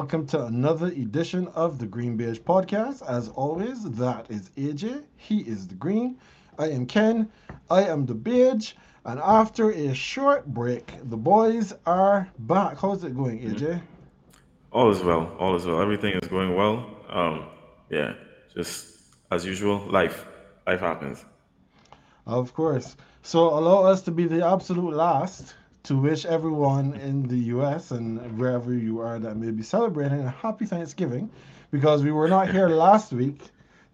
[0.00, 3.08] Hello, hello, and welcome to another edition of the GreenBaje Podcast.
[3.08, 5.02] As always, that is AJ.
[5.16, 6.18] He is the green.
[6.58, 7.28] I am Ken.
[7.70, 8.72] I am the beige.
[9.04, 12.78] And after a short break, the boys are back.
[12.78, 13.82] How's it going, AJ?
[14.72, 15.36] All is well.
[15.38, 15.82] All is well.
[15.82, 16.90] Everything is going well.
[17.10, 17.46] Um,
[17.90, 18.14] yeah,
[18.54, 18.98] just
[19.30, 19.78] as usual.
[19.78, 20.26] Life,
[20.66, 21.24] life happens.
[22.26, 22.96] Of course.
[23.22, 28.38] So allow us to be the absolute last to wish everyone in the US and
[28.38, 31.30] wherever you are that may be celebrating a happy Thanksgiving
[31.70, 33.40] because we were not here last week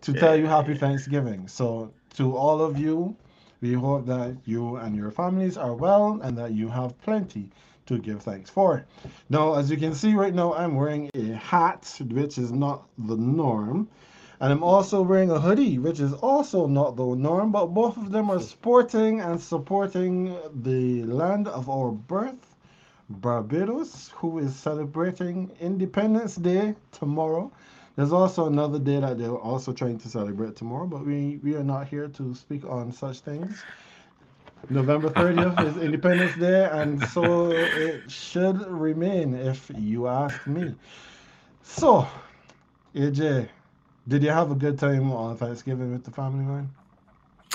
[0.02, 1.48] to tell you happy Thanksgiving.
[1.48, 3.16] So, to all of you,
[3.60, 7.50] we hope that you and your families are well and that you have plenty
[7.86, 8.84] to give thanks for.
[9.28, 13.16] Now, as you can see right now, I'm wearing a hat, which is not the
[13.16, 13.88] norm.
[14.40, 18.10] And I'm also wearing a hoodie, which is also not the norm, but both of
[18.10, 22.54] them are sporting and supporting the land of our birth,
[23.08, 27.50] Barbados, who is celebrating Independence Day tomorrow.
[27.96, 31.64] There's also another day that they're also trying to celebrate tomorrow, but we, we are
[31.64, 33.64] not here to speak on such things.
[34.68, 40.74] November 30th is Independence Day, and so it should remain, if you ask me.
[41.62, 42.06] So,
[42.94, 43.48] AJ,
[44.08, 46.70] did you have a good time on Thanksgiving with the family, man?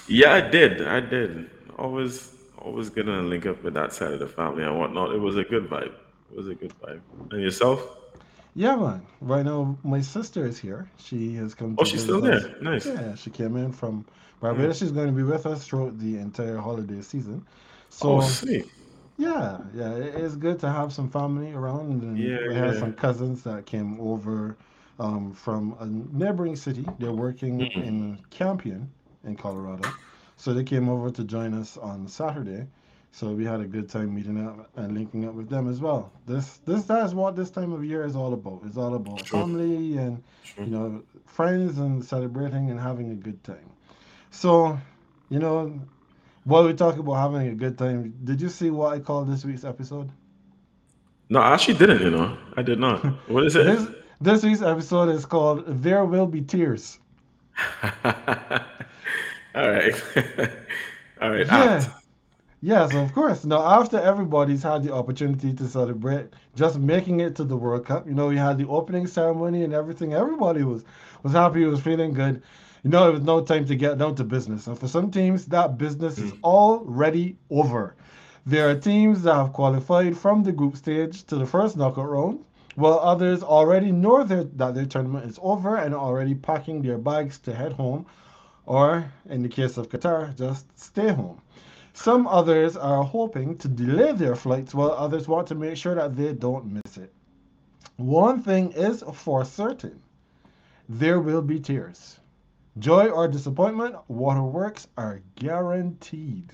[0.07, 0.81] Yeah, I did.
[0.85, 1.49] I did.
[1.77, 5.13] Always, always gonna link up with that side of the family and whatnot.
[5.13, 5.93] It was a good vibe.
[6.31, 7.01] It was a good vibe.
[7.31, 7.85] And yourself?
[8.55, 9.01] Yeah, man.
[9.21, 10.89] Right now, my sister is here.
[10.97, 12.45] She has come Oh, she's still us.
[12.45, 12.55] there.
[12.61, 12.85] Nice.
[12.85, 14.05] Yeah, she came in from
[14.41, 14.41] Mm.
[14.41, 14.77] Barbados.
[14.79, 17.45] She's going to be with us throughout the entire holiday season.
[18.01, 18.65] Oh, So, sweet.
[19.17, 22.03] yeah, yeah, it's good to have some family around.
[22.03, 22.77] And Yeah, we had yeah.
[22.77, 24.57] some cousins that came over
[24.99, 26.85] um, from a neighboring city.
[26.99, 27.83] They're working Mhm.
[27.83, 28.89] in Campion
[29.23, 29.89] in Colorado.
[30.37, 32.67] So they came over to join us on Saturday.
[33.11, 36.11] So we had a good time meeting up and linking up with them as well.
[36.25, 38.61] This this that's what this time of year is all about.
[38.65, 39.41] It's all about True.
[39.41, 40.65] family and True.
[40.65, 43.69] you know friends and celebrating and having a good time.
[44.31, 44.77] So,
[45.29, 45.79] you know,
[46.45, 49.43] while we talk about having a good time, did you see what I called this
[49.45, 50.09] week's episode?
[51.29, 52.01] No, I actually didn't.
[52.01, 53.03] You know, I did not.
[53.29, 53.63] What is it?
[53.65, 53.87] This
[54.21, 56.99] this week's episode is called "There Will Be Tears."
[58.03, 59.93] All right.
[61.21, 61.45] All right.
[61.45, 61.89] Yeah, Act.
[62.61, 63.43] yes, of course.
[63.43, 68.07] Now, after everybody's had the opportunity to celebrate just making it to the World Cup,
[68.07, 70.13] you know, we had the opening ceremony and everything.
[70.13, 70.83] Everybody was
[71.23, 72.41] was happy, was feeling good.
[72.83, 74.67] You know, it was no time to get down to business.
[74.67, 76.43] And for some teams, that business is hmm.
[76.43, 77.95] already over.
[78.45, 82.43] There are teams that have qualified from the group stage to the first knockout round,
[82.75, 86.97] while others already know their, that their tournament is over and are already packing their
[86.97, 88.05] bags to head home,
[88.65, 91.41] or in the case of Qatar, just stay home.
[91.93, 96.15] Some others are hoping to delay their flights, while others want to make sure that
[96.15, 97.13] they don't miss it.
[97.97, 100.01] One thing is for certain
[100.87, 102.19] there will be tears.
[102.79, 106.51] Joy or disappointment, waterworks are guaranteed.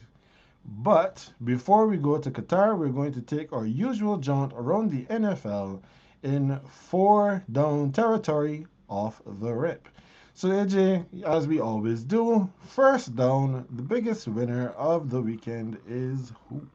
[0.66, 5.06] But before we go to Qatar, we're going to take our usual jaunt around the
[5.06, 5.82] NFL
[6.28, 9.88] in four down territory off the rip.
[10.34, 16.32] So, AJ, as we always do, first down, the biggest winner of the weekend is
[16.48, 16.68] who?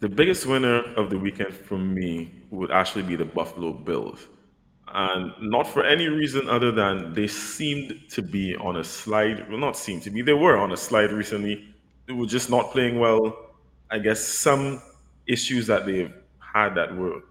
[0.00, 4.26] The biggest winner of the weekend for me would actually be the Buffalo Bills.
[4.88, 9.48] And not for any reason other than they seemed to be on a slide.
[9.48, 11.74] Well, not seemed to be, they were on a slide recently.
[12.06, 13.54] They were just not playing well.
[13.90, 14.82] I guess some
[15.26, 17.22] issues that they've had that were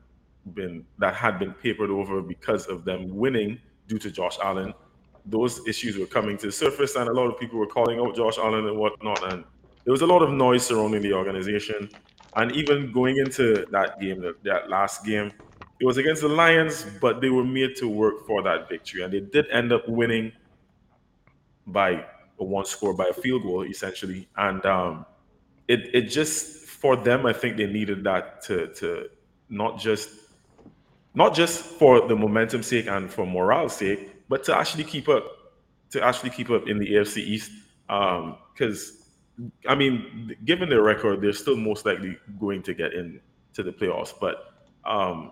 [0.53, 4.73] been that had been papered over because of them winning due to Josh Allen.
[5.25, 8.15] Those issues were coming to the surface, and a lot of people were calling out
[8.15, 9.33] Josh Allen and whatnot.
[9.33, 9.43] And
[9.83, 11.89] there was a lot of noise surrounding the organization.
[12.35, 15.31] And even going into that game, that, that last game,
[15.79, 19.01] it was against the Lions, but they were made to work for that victory.
[19.03, 20.31] And they did end up winning
[21.67, 22.05] by
[22.39, 24.27] a one score, by a field goal, essentially.
[24.37, 25.05] And um,
[25.67, 29.09] it, it just, for them, I think they needed that to, to
[29.49, 30.09] not just
[31.15, 35.23] not just for the momentum sake and for morale's sake, but to actually keep up,
[35.91, 37.51] to actually keep up in the AFC East.
[37.87, 39.09] Because,
[39.67, 43.19] I mean, given their record, they're still most likely going to get in
[43.53, 44.13] to the playoffs.
[44.19, 44.53] But
[44.85, 45.31] um,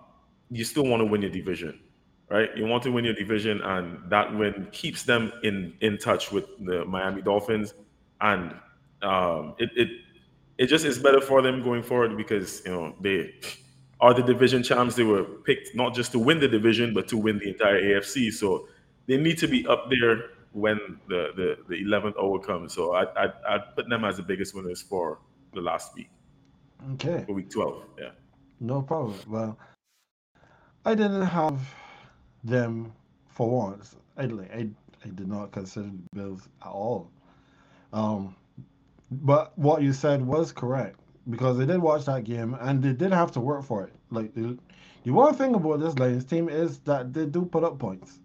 [0.50, 1.80] you still want to win your division,
[2.30, 2.48] right?
[2.56, 6.46] You want to win your division, and that win keeps them in in touch with
[6.64, 7.74] the Miami Dolphins,
[8.20, 8.54] and
[9.02, 9.88] um, it it
[10.56, 13.34] it just is better for them going forward because you know they
[14.04, 14.94] are the division champs.
[14.96, 18.32] They were picked not just to win the division, but to win the entire AFC.
[18.32, 18.68] So
[19.06, 20.16] they need to be up there
[20.52, 20.78] when
[21.08, 22.74] the the, the 11th hour comes.
[22.74, 25.18] So I I I'd put them as the biggest winners for
[25.54, 26.10] the last week,
[26.94, 27.82] Okay, for week 12.
[27.98, 28.10] Yeah.
[28.60, 29.18] no problem.
[29.28, 29.58] Well,
[30.84, 31.58] I didn't have
[32.44, 32.92] them
[33.28, 33.96] for once.
[34.18, 34.68] I like I,
[35.04, 37.10] I did not consider the Bills at all.
[37.92, 38.36] Um,
[39.10, 43.12] but what you said was correct because they did watch that game and they did
[43.12, 43.92] have to work for it.
[44.10, 44.58] Like the,
[45.04, 48.20] the one thing about this Lions team is that they do put up points,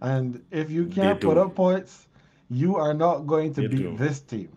[0.00, 2.06] and if you can't put up points,
[2.50, 3.96] you are not going to They beat do.
[3.96, 4.50] this team.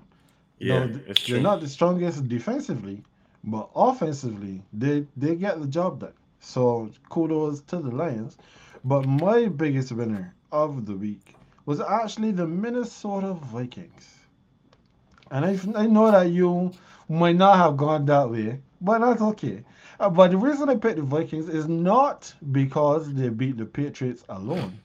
[0.60, 1.42] Yeah, no, they're true.
[1.42, 3.04] not the strongest defensively,
[3.44, 6.13] but offensively, they they get the job done.
[6.39, 8.38] So kudos to the Lions.
[8.84, 11.36] But my biggest winner of the week
[11.66, 14.28] was actually the Minnesota Vikings.
[15.31, 16.72] And I, I know that you
[17.09, 19.63] might not have gone that way, but that's okay.
[20.00, 24.24] Uh, but the reason I picked the Vikings is not because they beat the Patriots
[24.30, 24.80] alone,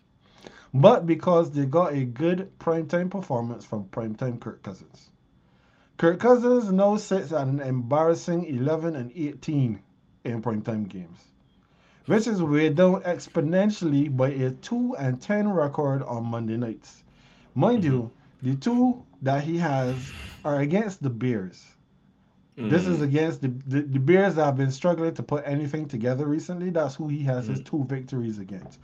[0.74, 5.10] but because they got a good primetime performance from primetime Kirk Cousins.
[5.98, 9.80] Kirk Cousins now sits at an embarrassing 11 and 18
[10.24, 11.32] in primetime games,
[12.06, 17.04] which is weighed down exponentially by a 2 and 10 record on Monday nights.
[17.54, 20.14] Mind hmm you, the two that he has
[20.44, 21.71] are against the Bears.
[22.60, 25.88] This is hmm against the, the, the Bears that have been struggling to put anything
[25.88, 26.70] together recently.
[26.70, 28.78] That's who he has his hmm two victories against.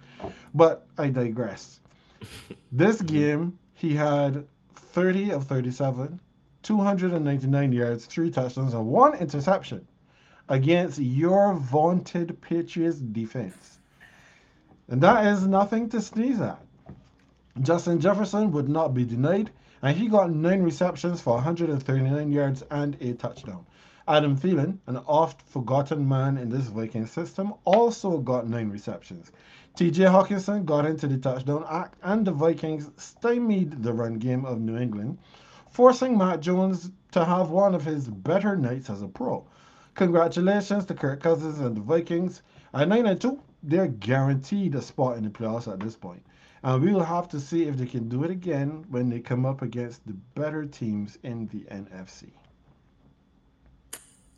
[0.55, 1.81] But I digress.
[2.73, 6.21] This game, he had 30 of 37,
[6.63, 9.87] 299 yards, three touchdowns, and one interception
[10.49, 13.79] against your vaunted Patriots defense.
[14.89, 16.61] And that is nothing to sneeze at.
[17.61, 19.51] Justin Jefferson would not be denied,
[19.83, 23.65] and he got nine receptions for 139 yards and a touchdown.
[24.09, 29.31] Adam Thielen, an oft forgotten man in this Viking system, also got nine receptions.
[29.77, 34.61] TJ Hockenson got into the touchdown act, and the Vikings stymied the run game of
[34.61, 35.19] New England,
[35.71, 39.45] forcing Mac Jones to have one of his better nights as a pro.
[39.95, 42.43] Congratulations to Kirk Cousins and the Vikings.
[42.73, 46.23] At 9 and 2, they're guaranteed a spot in the playoffs at this point.
[46.63, 49.47] And we will have to see if they can do it again when they come
[49.47, 52.31] up against the better teams in the NFC.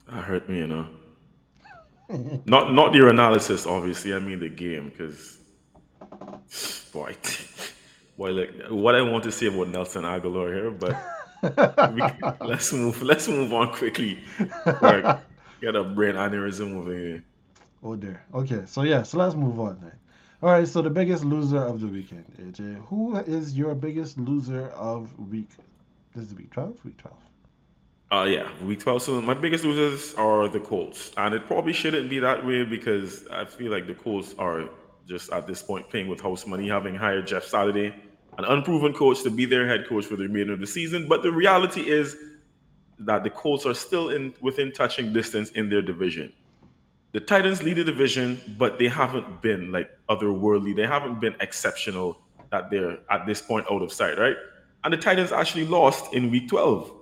[0.06, 0.86] That hurt me, you know.
[2.44, 4.12] Not not your analysis, obviously.
[4.12, 5.38] I mean the game, because
[6.92, 7.16] boy,
[8.18, 10.96] boy, like what I want to say about Nelson Agholor here, but
[11.94, 12.02] we
[12.46, 14.18] let's move let's move on quickly
[14.66, 15.20] I
[15.60, 17.24] get a brain aneurysm over here.
[17.84, 18.24] oh dear.
[18.34, 19.99] Okay, so yeah, so let's move on then.
[20.42, 22.82] All right, so the biggest loser of the weekend, AJ.
[22.86, 25.50] Who is your biggest loser of week?
[26.14, 26.82] This is week 12?
[26.82, 27.16] Week 12.
[28.12, 29.02] Uh yeah, week twelve.
[29.02, 33.24] So my biggest losers are the Colts, and it probably shouldn't be that way because
[33.30, 34.68] I feel like the Colts are
[35.08, 37.94] just at this point playing with house money, having hired Jeff Saturday,
[38.36, 41.06] an unproven coach, to be their head coach for the remainder of the season.
[41.06, 42.16] But the reality is
[42.98, 46.32] that the Colts are still in within touching distance in their division.
[47.12, 50.76] The Titans lead the division, but they haven't been like otherworldly.
[50.76, 52.18] They haven't been exceptional
[52.50, 54.36] that they're at this point out of sight, right?
[54.84, 56.92] And the Titans actually lost in week 12.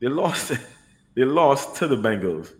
[0.00, 0.52] They lost
[1.14, 2.52] they lost to the Bengals.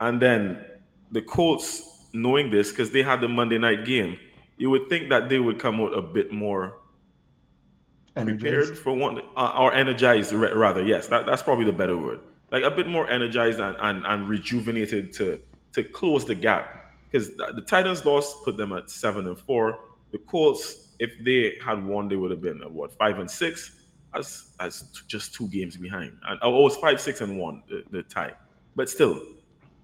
[0.00, 0.64] And then
[1.10, 4.18] the Colts, knowing this, because they had the Monday night game,
[4.56, 6.78] you would think that they would come out a bit more
[8.16, 8.40] Energized.
[8.40, 12.62] prepared for one uh, or energized rather yes that, that's probably the better word like
[12.62, 15.38] a bit more energized and, and, and rejuvenated to
[15.76, 19.78] to close the gap because the, titans loss put them at seven and four.
[20.10, 23.72] The colts if they had won they would have been at what five and six?
[24.14, 26.16] As as just two games behind.
[26.26, 28.32] And oh it was five six and one the, the tie.
[28.74, 29.20] But still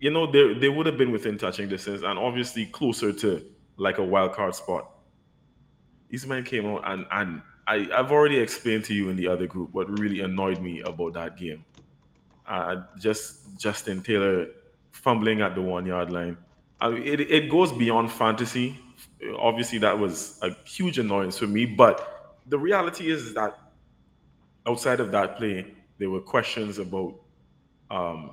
[0.00, 3.44] you know they, they would have been within touching distance and obviously closer to
[3.76, 4.90] like a wild card spot.
[6.08, 9.46] These men came out and and I, I've already explained to you in the other
[9.46, 11.66] group what really annoyed me about that game.
[12.46, 14.46] Uh, just Justin Taylor
[14.92, 16.36] fumbling at the one yard line.
[16.80, 18.78] I mean, it, it goes beyond fantasy.
[19.38, 21.64] Obviously, that was a huge annoyance for me.
[21.64, 23.58] But the reality is that
[24.66, 25.66] outside of that play,
[25.98, 27.14] there were questions about
[27.90, 28.32] um,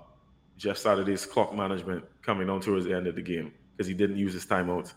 [0.58, 4.18] Jeff Saturday's clock management coming on towards the end of the game because he didn't
[4.18, 4.94] use his timeouts.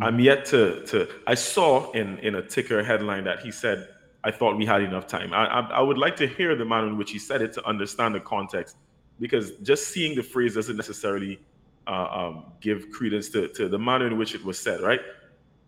[0.00, 0.22] I'm Mhm.
[0.24, 1.08] yet to to.
[1.26, 3.88] I saw in in a ticker headline that he said,
[4.22, 6.86] "I thought we had enough time." I I, I would like to hear the manner
[6.88, 8.76] in which he said it to understand the context,
[9.20, 11.40] because just seeing the phrase doesn't necessarily
[11.86, 15.00] uh, um, give credence to to the manner in which it was said, right?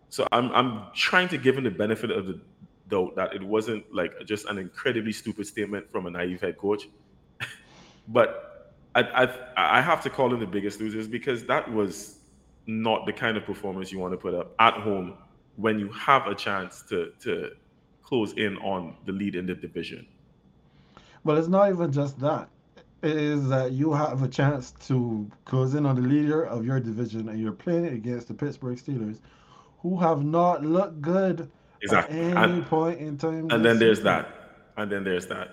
[0.09, 2.39] So I'm I'm trying to give him the benefit of the
[2.89, 6.87] doubt that it wasn't like just an incredibly stupid statement from a naive head coach,
[8.07, 12.19] but I, I I have to call him the biggest losers because that was
[12.67, 15.15] not the kind of performance you want to put up at home
[15.55, 17.51] when you have a chance to to
[18.03, 20.05] close in on the lead in the division.
[21.23, 22.49] Well, it's not even just that.
[23.03, 27.29] Is that you have a chance to close in on the leader of your division
[27.29, 29.19] and you're playing against the Pittsburgh Steelers,
[29.81, 31.49] who have not looked good
[31.81, 32.17] Exactly.
[32.17, 33.49] at any And point in time.
[33.49, 34.27] and then there's that.
[34.77, 35.49] And then there's that.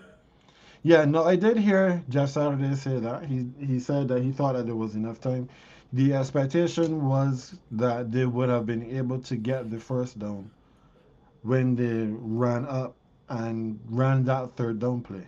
[0.83, 3.25] Yeah, no, I did hear Jeff Saturday say that.
[3.27, 5.49] He he said that he thought that there was enough time.
[5.93, 10.51] The expectation was that they would have been able to get the first down
[11.43, 12.97] when they ran up
[13.29, 15.27] and ran that third down play.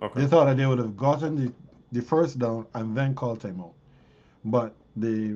[0.00, 0.20] Okay.
[0.20, 1.52] They thought that they would have gotten the,
[1.92, 3.72] the first down and then called timeout.
[4.44, 5.34] But they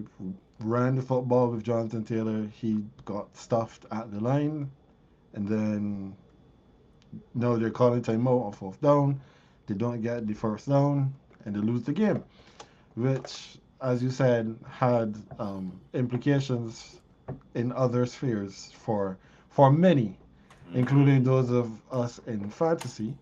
[0.61, 2.47] ran the football with Jonathan Taylor.
[2.53, 4.71] He got stuffed at the line.
[5.35, 6.17] And then
[7.35, 9.21] now they're calling timeout on fourth down.
[9.67, 11.13] They don't get the first down
[11.45, 12.23] and they lose the game.
[12.95, 17.01] Which, as you said, had um, implications
[17.55, 19.17] in other spheres for
[19.49, 20.17] for many,
[20.75, 23.15] including those of us in fantasy.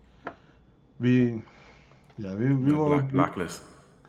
[1.01, 1.41] We
[2.17, 3.63] yeah, we, we won't Black, blacklist.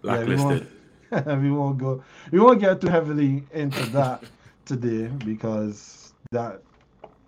[0.04, 0.66] yeah, we won't,
[1.42, 4.22] we won't go we won't get too heavily into that
[4.66, 6.62] today because that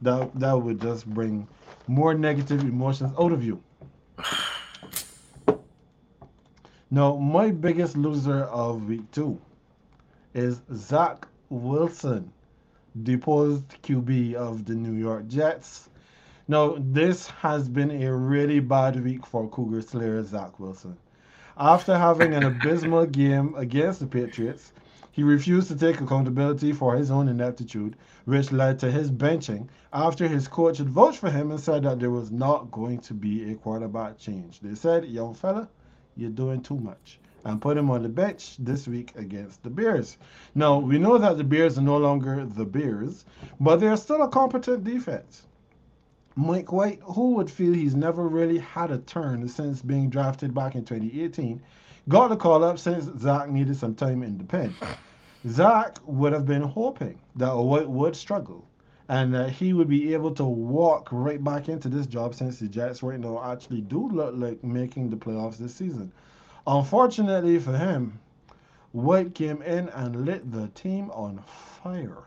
[0.03, 1.49] that that would just bring
[1.87, 3.63] more negative emotions out of you.
[6.91, 9.41] Now, my biggest loser of week two
[10.33, 12.33] is Zach Wilson,
[13.03, 15.89] deposed QB of the New York Jets.
[16.47, 20.99] Now, this has been a really bad week for Cougar Slayer Zach Wilson.
[21.57, 24.75] After having an abysmal game against the Patriots,
[25.11, 27.97] he refused to take accountability for his own ineptitude,
[28.27, 31.99] which led to his benching after his coach had vouched for him and said that
[31.99, 34.61] there was not going to be a quarterback change.
[34.61, 35.67] They said, young fella,
[36.15, 37.21] you're doing too much.
[37.47, 40.19] And put him on the bench this week against the Bears.
[40.55, 43.25] Now, we know that the Bears are no longer the Bears,
[43.59, 45.45] but they're still a competent defense.
[46.37, 50.75] Mike White, who would feel he's never really had a turn since being drafted back
[50.75, 51.63] in 2018,
[52.09, 54.75] got the call up since Zach needed some time in the pen.
[55.47, 58.67] Zach would have been hoping that White would struggle
[59.09, 62.67] and that he would be able to walk right back into this job since the
[62.67, 66.11] Jets right now actually do look like making the playoffs this season.
[66.67, 68.19] Unfortunately for him,
[68.93, 71.43] White came in and lit the team on
[71.83, 72.25] fire.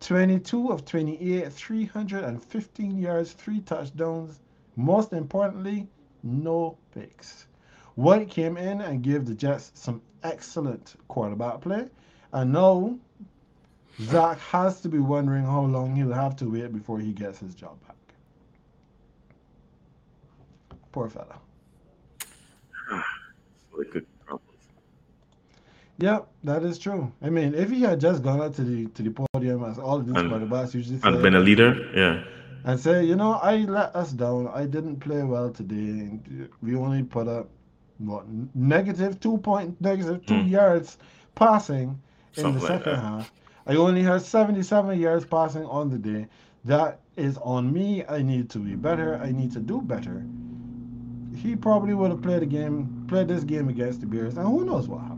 [0.00, 4.40] 22 of 28, 315 yards, three touchdowns.
[4.76, 5.88] Most importantly,
[6.22, 7.46] no picks.
[7.94, 11.88] White came in and gave the Jets some excellent quarterback play.
[12.32, 12.98] And now
[14.00, 17.54] Zach has to be wondering how long he'll have to wait before he gets his
[17.54, 17.96] job back.
[20.92, 21.38] Poor fella.
[23.70, 24.06] Probably.
[25.98, 27.10] Yep, that is true.
[27.22, 29.96] I mean, if he had just gone out to the to the podium as all
[29.96, 31.74] of these quarterbacks usually And been a leader.
[31.94, 32.22] Yeah.
[32.64, 34.48] and say, you know, I let us down.
[34.48, 36.18] I didn't play well today.
[36.62, 37.48] We only put up
[37.98, 38.24] what
[38.54, 40.50] negative two point negative two Mm.
[40.50, 40.98] yards
[41.34, 41.98] passing
[42.36, 43.00] in Something the like second that.
[43.02, 43.32] half.
[43.66, 46.26] I only had seventy seven yards passing on the day.
[46.66, 48.04] That is on me.
[48.06, 49.16] I need to be better.
[49.22, 50.22] I need to do better.
[51.34, 54.64] He probably would have played a game, played this game against the Bears, and who
[54.64, 55.15] knows what happened.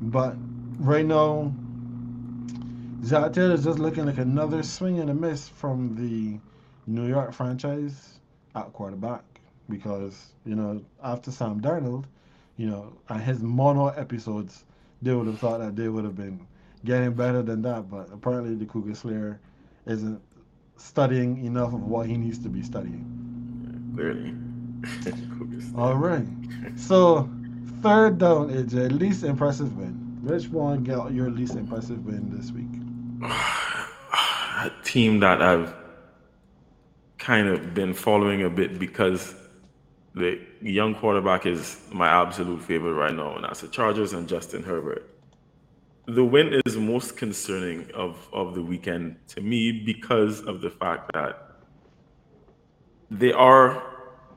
[0.00, 0.36] But
[0.78, 1.52] right now,
[3.08, 6.38] Taylor is just looking like another swing and a miss from the
[6.86, 8.20] New York franchise
[8.54, 9.22] at quarterback
[9.68, 12.04] because you know after Sam Darnold,
[12.56, 14.64] you know, and his mono episodes,
[15.02, 16.46] they would have thought that they would have been
[16.84, 17.90] getting better than that.
[17.90, 19.40] But apparently, the Cougar Slayer
[19.86, 20.20] isn't
[20.76, 23.04] studying enough of what he needs to be studying.
[23.94, 24.34] Clearly.
[25.76, 26.26] All right.
[26.76, 27.30] So,
[27.82, 30.18] third down, AJ, least impressive win.
[30.22, 32.66] Which one got your least impressive win this week?
[34.58, 35.74] a team that I've
[37.18, 39.34] kind of been following a bit because
[40.14, 44.62] the young quarterback is my absolute favorite right now, and that's the Chargers and Justin
[44.62, 45.08] Herbert.
[46.06, 51.10] The win is most concerning of, of the weekend to me because of the fact
[51.12, 51.58] that
[53.10, 53.84] they are.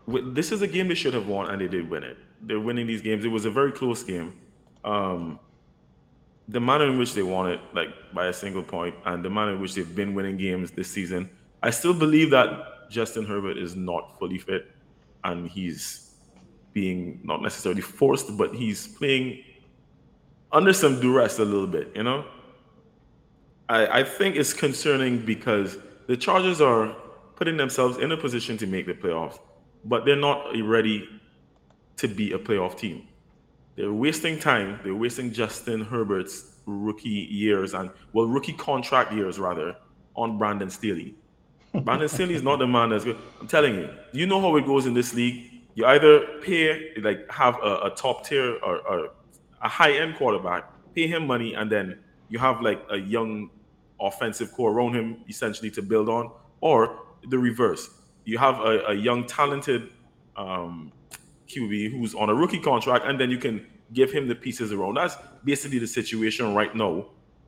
[0.08, 2.18] This is a game they should have won, and they did win it.
[2.44, 3.24] They're winning these games.
[3.26, 4.34] It was a very close game.
[4.84, 5.40] Um,
[6.48, 9.54] the manner in which they won it, like by a single point, and the manner
[9.54, 11.30] in which they've been winning games this season,
[11.64, 14.72] I still believe that Justin Herbert is not fully fit,
[15.24, 16.16] and he's
[16.74, 19.44] being not necessarily forced, but he's playing
[20.52, 21.92] under some duress a little bit.
[21.96, 22.26] You know,
[23.70, 26.96] I, I think it's concerning because the Chargers are
[27.36, 29.40] putting themselves in a position to make the playoffs,
[29.86, 31.08] but they're not ready
[32.02, 33.08] to be a playoff team.
[33.76, 34.80] They're wasting time.
[34.84, 39.76] They're wasting Justin Herbert's rookie years and well, rookie contract years rather
[40.16, 41.16] on Brandon Staley.
[41.84, 43.18] Brandon Staley is not the man that's good.
[43.40, 45.52] I'm telling you, you know how it goes in this league.
[45.76, 49.10] You either pay like have a, a top tier or, or
[49.62, 50.66] a high end quarterback,
[50.96, 53.52] pay him money, and then you have like a young
[54.00, 56.32] offensive core around him essentially to build on,
[56.62, 57.90] or the reverse.
[58.26, 59.92] You have a, a young talented
[60.36, 60.92] um,
[61.54, 64.96] QB who's on a rookie contract, and then you can give him the pieces around.
[64.96, 67.08] That's basically the situation right now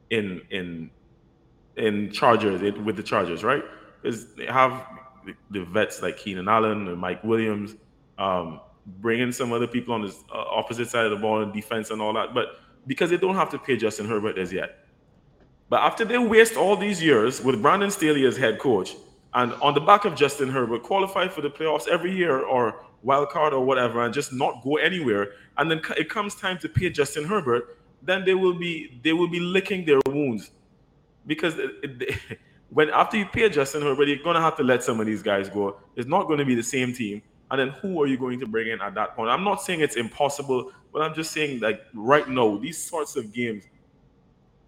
[0.09, 0.89] in in
[1.77, 3.63] in Chargers with the Chargers, right?
[4.03, 4.85] Is they have
[5.51, 7.75] the vets like Keenan Allen and Mike Williams,
[8.17, 11.89] um, bringing some other people on the uh, opposite side of the ball in defense
[11.89, 14.85] and all that, but because they don't have to pay Justin Herbert as yet.
[15.69, 18.95] But after they waste all these years with Brandon Staley as head coach,
[19.33, 23.29] and on the back of Justin Herbert, qualify for the playoffs every year or wild
[23.29, 26.89] card or whatever, and just not go anywhere, and then it comes time to pay
[26.89, 30.51] Justin Herbert, then they will be they will be licking their wounds
[31.25, 31.55] because
[32.69, 35.49] when after you pay Justin Herbert, you're gonna have to let some of these guys
[35.49, 35.77] go.
[35.95, 37.21] It's not going to be the same team.
[37.51, 39.29] And then who are you going to bring in at that point?
[39.29, 43.31] I'm not saying it's impossible, but I'm just saying like right now, these sorts of
[43.31, 43.65] games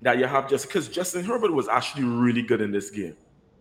[0.03, 3.15] that you have just because Justin Herbert was actually really good in this game.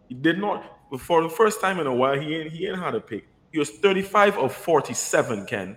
[0.09, 2.95] He did not for the first time in a while, he ain't he ain't had
[2.95, 3.27] a pick.
[3.55, 5.77] He was 35 of 47, Ken.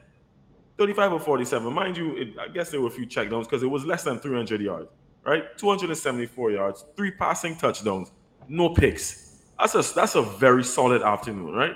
[0.80, 1.72] 35 of 47.
[1.72, 4.18] Mind you, it, I guess there were a few checkdowns because it was less than
[4.18, 4.90] 300 yards,
[5.24, 5.56] right?
[5.60, 8.12] 274 yards, three passing touchdowns,
[8.48, 9.44] no picks.
[9.60, 11.76] That's a that's a very solid afternoon, right?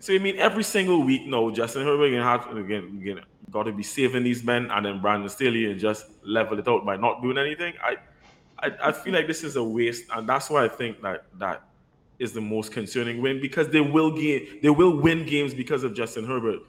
[0.00, 3.20] So I mean, every single week, no, Justin Herbert again have again, again
[3.52, 6.84] got to be saving these men, and then Brandon Staley and just level it out
[6.84, 7.74] by not doing anything.
[7.80, 7.98] I,
[8.58, 11.67] I, I feel like this is a waste, and that's why I think that that
[12.18, 15.94] is the most concerning win because they will get they will win games because of
[15.94, 16.60] Justin Herbert,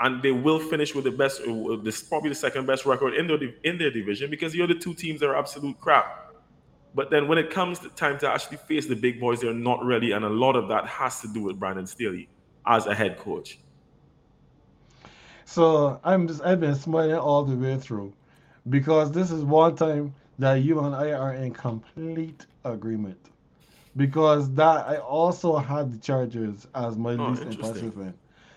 [0.00, 3.14] and they will finish with the best, uh, uh, this probably the second best record
[3.14, 6.32] in their in their division because the other two teams are absolute crap.
[6.94, 9.84] But then when it comes to time to actually face the big boys, they're not
[9.84, 12.28] ready, and a lot of that has to do with Brandon Staley
[12.66, 13.58] as a head coach.
[15.44, 18.12] So I'm just I've been smiling all the way through
[18.68, 23.18] because this is one time that you and I are in complete agreement.
[23.98, 28.14] Because that I also had the Chargers as my oh, least impressive win.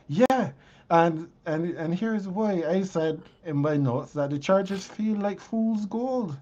[0.08, 0.52] Yeah.
[0.90, 5.40] And and and here's why I said in my notes that the Chargers feel like
[5.40, 6.38] fool's gold.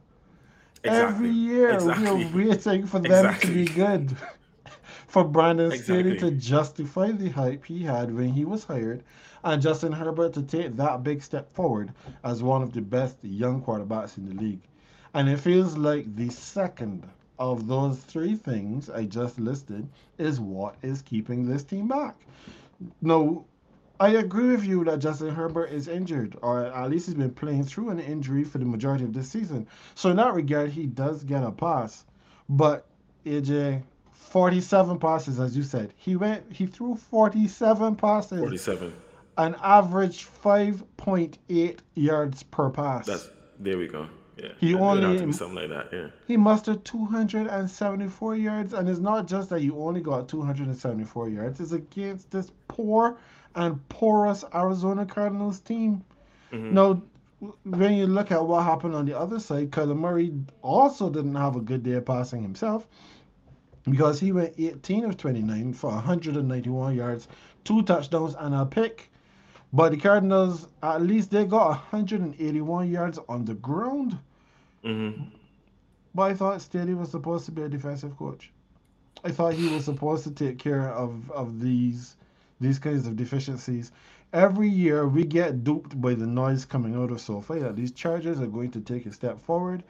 [0.83, 1.15] Exactly.
[1.15, 2.25] Every year exactly.
[2.25, 3.49] we're waiting for them exactly.
[3.49, 4.17] to be good.
[5.09, 6.17] for Brandon exactly.
[6.17, 9.03] Staley to justify the hype he had when he was hired,
[9.43, 13.61] and Justin Herbert to take that big step forward as one of the best young
[13.61, 14.61] quarterbacks in the league.
[15.13, 17.07] And it feels like the second
[17.39, 22.15] of those three things I just listed is what is keeping this team back.
[23.01, 23.45] No,
[23.99, 27.63] I agree with you that Justin Herbert is injured, or at least he's been playing
[27.63, 29.67] through an injury for the majority of this season.
[29.95, 32.05] So in that regard, he does get a pass.
[32.49, 32.85] But
[33.25, 35.93] AJ, 47 passes, as you said.
[35.95, 38.39] He went, he threw 47 passes.
[38.39, 38.93] 47.
[39.37, 43.05] An average 5.8 yards per pass.
[43.05, 44.07] That's there we go.
[44.41, 44.51] Yeah.
[44.59, 45.89] He only something like that.
[45.91, 46.07] Yeah.
[46.27, 51.59] He mustered 274 yards, and it's not just that you only got 274 yards.
[51.59, 53.17] It's against this poor
[53.55, 56.03] and porous Arizona Cardinals team.
[56.51, 56.73] Mm-hmm.
[56.73, 57.01] Now,
[57.63, 61.55] when you look at what happened on the other side, Kyler Murray also didn't have
[61.55, 62.87] a good day of passing himself
[63.89, 67.27] because he went 18 of 29 for 191 yards,
[67.63, 69.09] two touchdowns, and a pick.
[69.71, 74.17] But the Cardinals, at least they got 181 yards on the ground.
[74.83, 75.23] Mm-hmm.
[76.15, 78.51] But I thought Staley was supposed to be a defensive coach.
[79.23, 82.15] I thought he was supposed to take care of, of these
[82.61, 83.91] these kinds of deficiencies.
[84.33, 88.41] Every year we get duped by the noise coming out of SoFi that these Chargers
[88.41, 89.83] are going to take a step forward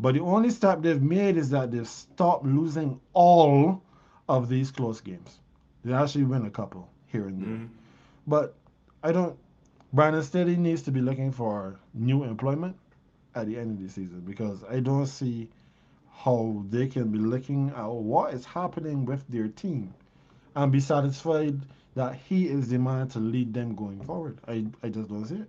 [0.00, 3.82] but the only step they've made is that they've stopped losing all
[4.30, 5.40] of these close games.
[5.84, 7.48] They actually win a couple here and there.
[7.48, 7.66] Mm-hmm.
[8.26, 8.54] But
[9.02, 9.38] I don't.
[9.92, 12.76] Brandon Staley needs to be looking for new employment
[13.34, 15.48] at the end of the season because I don't see
[16.12, 19.94] how they can be looking at what is happening with their team
[20.56, 21.60] and be satisfied
[21.94, 24.38] that he is the man to lead them going forward.
[24.46, 25.48] I, I just don't see it.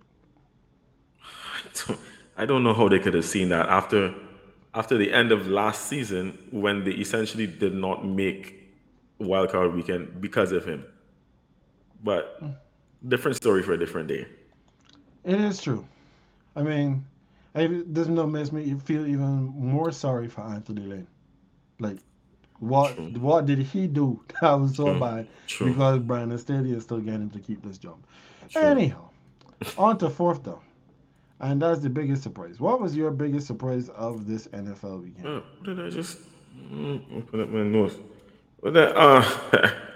[2.36, 4.14] I don't know how they could have seen that after
[4.74, 8.72] after the end of last season when they essentially did not make
[9.20, 10.84] wildcard weekend because of him.
[12.02, 12.50] But hmm.
[13.06, 14.26] different story for a different day.
[15.24, 15.86] It is true.
[16.56, 17.04] I mean,
[17.54, 21.06] it doesn't know makes me feel even more sorry for Anthony Lynn.
[21.78, 21.98] Like,
[22.58, 23.10] what true.
[23.18, 25.00] what did he do that was so true.
[25.00, 25.28] bad?
[25.46, 25.68] True.
[25.70, 27.98] Because Brandon Staley is still getting to keep this job.
[28.54, 29.10] Anyhow,
[29.78, 30.60] on to fourth down.
[31.40, 32.60] And that's the biggest surprise.
[32.60, 35.26] What was your biggest surprise of this NFL weekend?
[35.26, 36.18] Uh, what did I just
[36.56, 37.96] mm, open up my nose?
[38.60, 38.96] What that?
[38.96, 39.70] Uh,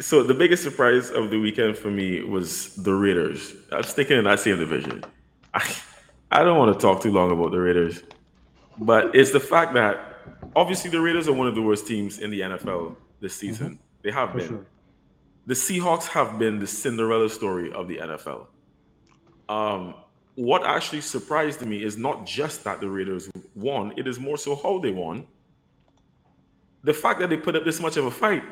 [0.00, 3.54] So the biggest surprise of the weekend for me was the Raiders.
[3.70, 5.04] I was thinking in that same division.
[5.54, 5.60] I,
[6.32, 8.02] I don't want to talk too long about the Raiders,
[8.78, 10.18] but it's the fact that
[10.56, 13.66] obviously the Raiders are one of the worst teams in the NFL this season.
[13.66, 13.82] Mm-hmm.
[14.02, 14.48] They have for been.
[14.48, 14.66] Sure.
[15.46, 18.46] The Seahawks have been the Cinderella story of the NFL.
[19.48, 19.94] Um,
[20.34, 24.56] what actually surprised me is not just that the Raiders won, it is more so
[24.56, 25.26] how they won.
[26.84, 28.42] The fact that they put up this much of a fight.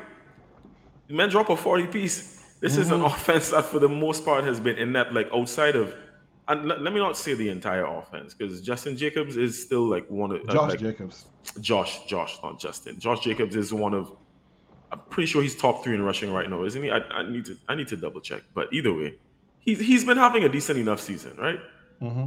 [1.07, 2.43] The men drop a 40 piece.
[2.59, 2.81] This mm-hmm.
[2.81, 3.05] is an mm-hmm.
[3.13, 5.95] offense that, for the most part, has been inept, like outside of.
[6.47, 10.09] And let, let me not say the entire offense because Justin Jacobs is still like
[10.09, 11.25] one of uh, Josh like, Jacobs.
[11.59, 12.99] Josh, Josh, not Justin.
[12.99, 14.15] Josh Jacobs is one of.
[14.91, 16.91] I'm pretty sure he's top three in rushing right now, isn't he?
[16.91, 19.15] I, I need to I need to double check, but either way,
[19.59, 21.59] he's he's been having a decent enough season, right?
[22.01, 22.25] Mm-hmm.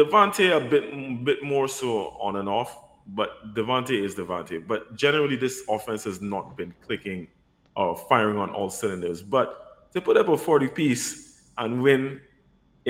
[0.00, 2.76] A bit bit more so on and off,
[3.08, 4.66] but Davante is Davante.
[4.66, 7.28] But generally, this offense has not been clicking
[7.76, 9.22] or firing on all cylinders.
[9.22, 12.20] But to put up a 40 piece and win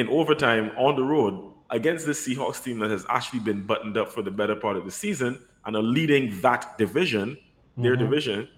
[0.00, 4.10] in overtime on the road against the Seahawks team that has actually been buttoned up
[4.10, 7.82] for the better part of the season and are leading that division, mm-hmm.
[7.82, 8.48] their division,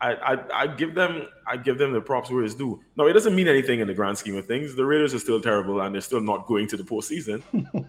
[0.00, 2.80] I, I, I give them I give them the props where it's due.
[2.96, 4.74] No, it doesn't mean anything in the grand scheme of things.
[4.74, 7.42] The Raiders are still terrible and they're still not going to the postseason.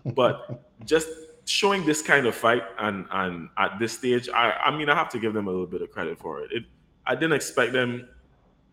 [0.15, 1.07] but just
[1.45, 5.09] showing this kind of fight and and at this stage, I I mean I have
[5.09, 6.51] to give them a little bit of credit for it.
[6.51, 6.63] It
[7.05, 8.07] I didn't expect them.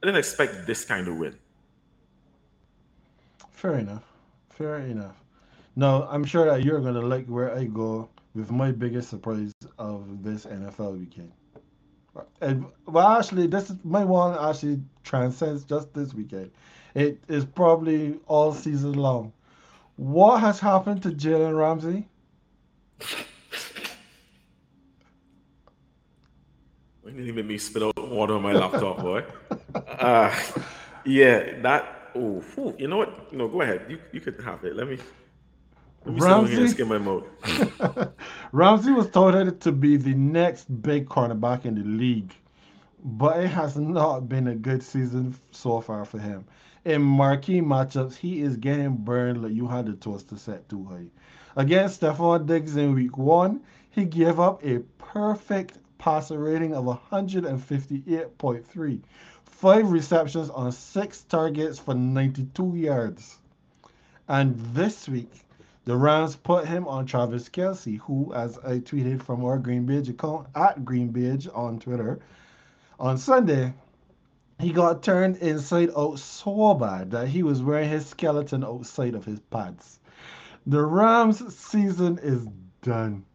[0.02, 1.36] I didn't expect this kind of win.
[3.52, 4.09] Fair enough.
[4.60, 5.16] Fair enough.
[5.74, 10.22] Now, I'm sure that you're gonna like where I go with my biggest surprise of
[10.22, 11.32] this NFL weekend.
[12.42, 16.50] And well, actually, this is my one actually transcends just this weekend.
[16.94, 19.32] It is probably all season long.
[19.96, 22.06] What has happened to Jalen Ramsey?
[23.00, 23.06] You
[27.06, 29.24] didn't even make me spit out water on my laptop, boy.
[29.74, 30.34] Uh,
[31.06, 31.99] yeah, that.
[32.14, 32.42] Oh,
[32.78, 33.32] you know what?
[33.32, 33.86] No, go ahead.
[33.88, 34.76] You you could have it.
[34.76, 34.98] Let me.
[36.04, 37.24] Let me Ramsey, skin my mode.
[38.52, 42.32] Ramsey was touted to be the next big cornerback in the league,
[43.04, 46.46] but it has not been a good season so far for him.
[46.86, 51.04] In marquee matchups, he is getting burned like you had the toaster set too high.
[51.56, 59.02] Against Stefon Diggs in week one, he gave up a perfect passer rating of 158.3,
[59.60, 63.38] five receptions on six targets for 92 yards.
[64.26, 65.30] And this week,
[65.84, 70.46] the Rams put him on Travis Kelce, who, as I tweeted from our GreenBaje account
[70.54, 72.20] at GreenBaje on Twitter
[72.98, 73.74] on Sunday,
[74.58, 79.26] he got turned inside out so bad that he was wearing his skeleton outside of
[79.26, 80.00] his pads.
[80.66, 82.46] The Rams season is
[82.80, 83.26] done.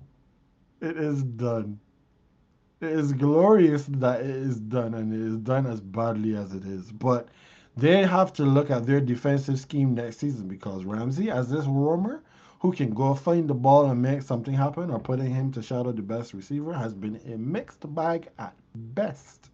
[0.81, 1.79] It is done.
[2.81, 6.65] It is glorious that it is done and it is done as badly as it
[6.65, 6.91] is.
[6.91, 7.29] But
[7.77, 12.21] they have to look at their defensive scheme next season because Ramsey, as this roamer,
[12.59, 15.91] who can go find the ball and make something happen or putting him to shadow
[15.91, 19.49] the best receiver has been a mixed bag at best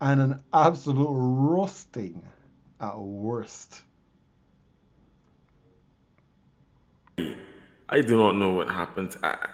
[0.00, 2.22] and an absolute roasting
[2.80, 3.82] at worst.
[7.88, 9.16] I do not know what happened.
[9.22, 9.48] I,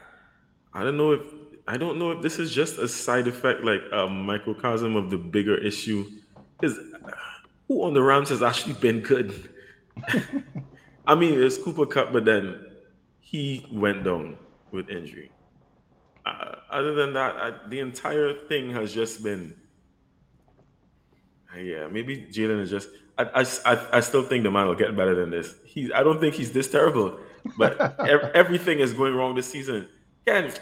[0.73, 1.34] I don't know if
[1.67, 5.17] I don't know if this is just a side effect, like a microcosm of the
[5.17, 6.11] bigger issue.
[6.61, 6.79] Because
[7.69, 9.49] who on the Rams has actually been good?
[11.07, 12.67] I mean, it's Cooper Kupp, but then
[13.21, 14.37] he went down
[14.73, 15.31] with injury.
[16.27, 19.55] Uh, other than that, I, the entire thing has just been.
[21.55, 22.89] Uh, yeah, maybe Jalen is just.
[23.17, 25.55] I, I, I still think the man will get better than this.
[25.65, 27.19] He, I don't think he's this terrible,
[27.57, 28.01] but
[28.35, 29.89] everything is going wrong this season.
[30.27, 30.53] Again,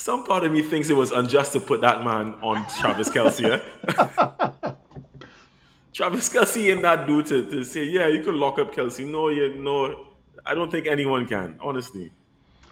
[0.00, 3.60] some part of me thinks it was unjust to put that man on Travis Kelce.
[3.60, 4.72] Eh?
[5.92, 9.06] Travis Kelce and that dude to, to say, yeah, you can lock up Kelce.
[9.06, 10.06] No, yeah, no,
[10.46, 11.58] I don't think anyone can.
[11.60, 12.10] Honestly,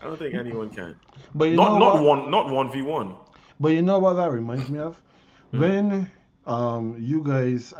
[0.01, 0.97] I don't think anyone can.
[1.35, 2.03] But you not know not what?
[2.03, 3.14] one not one v one.
[3.61, 4.97] But you know what that reminds me of?
[5.53, 5.61] Mm-hmm.
[5.61, 6.11] When
[6.47, 7.75] um you guys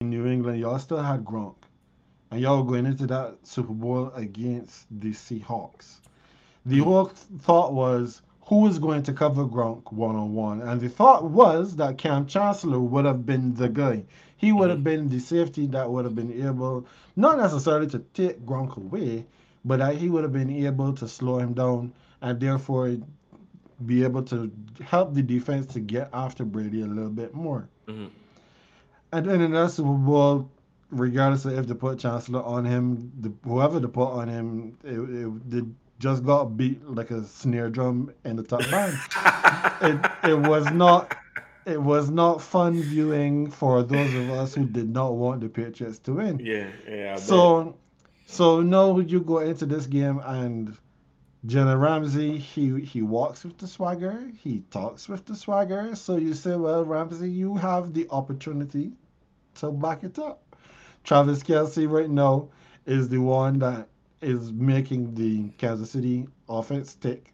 [0.00, 1.56] in New England, y'all still had Gronk,
[2.30, 5.96] and y'all were going into that Super Bowl against the Seahawks.
[6.64, 6.84] The mm-hmm.
[6.84, 7.06] whole
[7.40, 11.76] thought was who is going to cover Gronk one on one, and the thought was
[11.76, 14.04] that Kam Chancellor would have been the guy
[14.44, 18.44] he would have been the safety that would have been able, not necessarily to take
[18.44, 19.24] Gronk away,
[19.64, 22.96] but that he would have been able to slow him down and therefore
[23.86, 24.52] be able to
[24.84, 27.68] help the defense to get after Brady a little bit more.
[27.88, 28.06] Mm-hmm.
[29.12, 30.50] And then in that Super Bowl,
[30.90, 34.98] regardless of if they put Chancellor on him, the, whoever they put on him, it,
[34.98, 35.64] it, it
[36.04, 38.94] just got beat like a snare drum in the top band.
[40.22, 41.16] it, it was not
[41.64, 45.98] it was not fun viewing for those of us who did not want the Patriots
[46.00, 46.38] to win.
[46.38, 47.16] Yeah, yeah.
[47.16, 47.78] So,
[48.26, 50.76] so now you go into this game and
[51.46, 55.94] Jalen Ramsey, he he walks with the swagger, he talks with the swagger.
[55.94, 58.92] So you say, well, Ramsey, you have the opportunity
[59.54, 60.42] to back it up.
[61.02, 62.50] Travis Kelce right now
[62.84, 63.88] is the one that
[64.24, 67.32] is making the Kansas City offense tick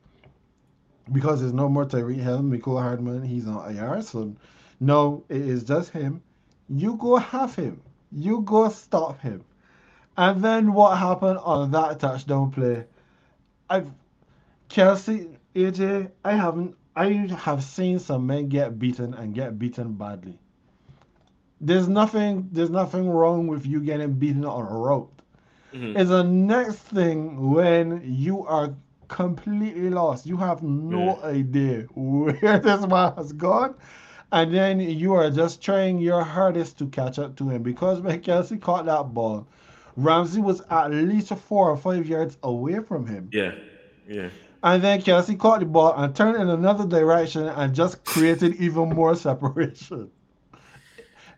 [1.13, 4.03] because there's no more Tyreek Hill, Mecole Hardman, he's on IR.
[4.03, 4.35] So
[4.81, 6.23] no, it is just him.
[6.69, 7.81] You go have him.
[8.13, 9.45] You go stop him.
[10.17, 12.85] And then what happened on that touchdown play?
[13.69, 13.91] I've
[14.69, 20.39] Kelce, AJ, I haven't I have seen some men get beaten and get beaten badly.
[21.61, 25.09] There's nothing there's nothing wrong with you getting beaten on a road.
[25.73, 25.97] Mm-hmm.
[25.97, 28.75] It's the next thing when you are
[29.09, 30.27] completely lost.
[30.27, 31.29] You have no yeah.
[31.29, 33.75] idea where this man has gone.
[34.33, 38.23] And then you are just trying your hardest to catch up to him because when
[38.23, 39.47] Kelce caught that ball,
[39.97, 43.29] Ramsey was at least four or five yards away from him.
[43.33, 43.55] Yeah,
[44.07, 44.29] yeah.
[44.63, 48.91] And then Kelce caught the ball and turned in another direction and just created even
[48.91, 50.11] more separation.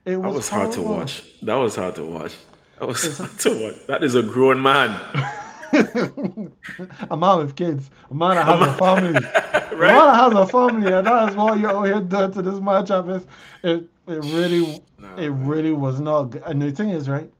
[0.05, 1.23] It was, that was hard to watch.
[1.42, 2.35] That was hard to watch.
[2.83, 3.87] That was to watch.
[3.87, 4.90] That is a grown man.
[7.11, 7.88] a man with kids.
[8.11, 9.12] A man that has a, a family.
[9.12, 9.73] right?
[9.73, 12.42] A man that has a family, and that is what you're out here doing to
[12.42, 13.16] this matchup.
[13.16, 13.25] Is
[13.62, 13.88] it?
[14.09, 15.47] It really, no, it man.
[15.47, 16.25] really was not.
[16.31, 16.42] Good.
[16.45, 17.31] And the thing is, right?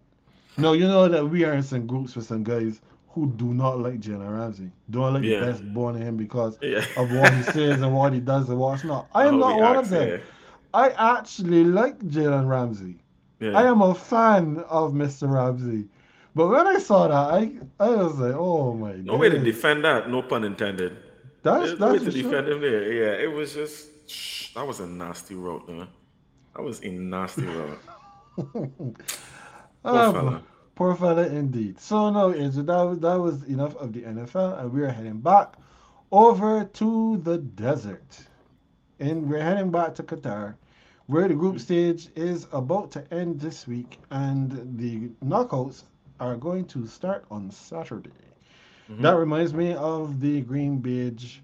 [0.59, 3.81] No, you know that we are in some groups with some guys who do not
[3.81, 5.41] like Jalen Ramsey, don't like yeah.
[5.41, 6.85] the best born in him because yeah.
[6.97, 9.09] of what he says and what he does and what's not.
[9.13, 10.21] I am oh, not one of them.
[10.73, 13.02] I actually like Jalen Ramsey.
[13.43, 15.33] I am a fan of Mr.
[15.33, 15.89] Ramsey.
[16.35, 19.05] But when I saw that, I I was like, oh my god.
[19.05, 20.97] No way to defend that, no pun intended.
[21.43, 22.93] That's There's that's no way to defend him there.
[22.93, 25.89] Yeah, it was just that was a nasty road, man.
[26.55, 27.79] That was a nasty road.
[28.37, 28.95] poor
[29.85, 30.43] uh, fella.
[30.75, 31.81] Poor fella indeed.
[31.81, 35.55] So no, that was that was enough of the NFL, and we are heading back
[36.11, 38.27] over to the desert.
[38.99, 40.55] And we're heading back to Qatar,
[41.07, 45.85] where the group stage is about to end this week, and the knockouts
[46.21, 48.11] are going to start on Saturday.
[48.91, 49.03] Mm-hmm.
[49.03, 51.39] That reminds me of the GreenBaje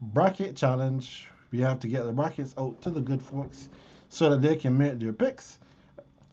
[0.00, 1.28] bracket challenge.
[1.50, 3.68] We have to get the brackets out to the good folks
[4.08, 5.58] so that they can make their picks.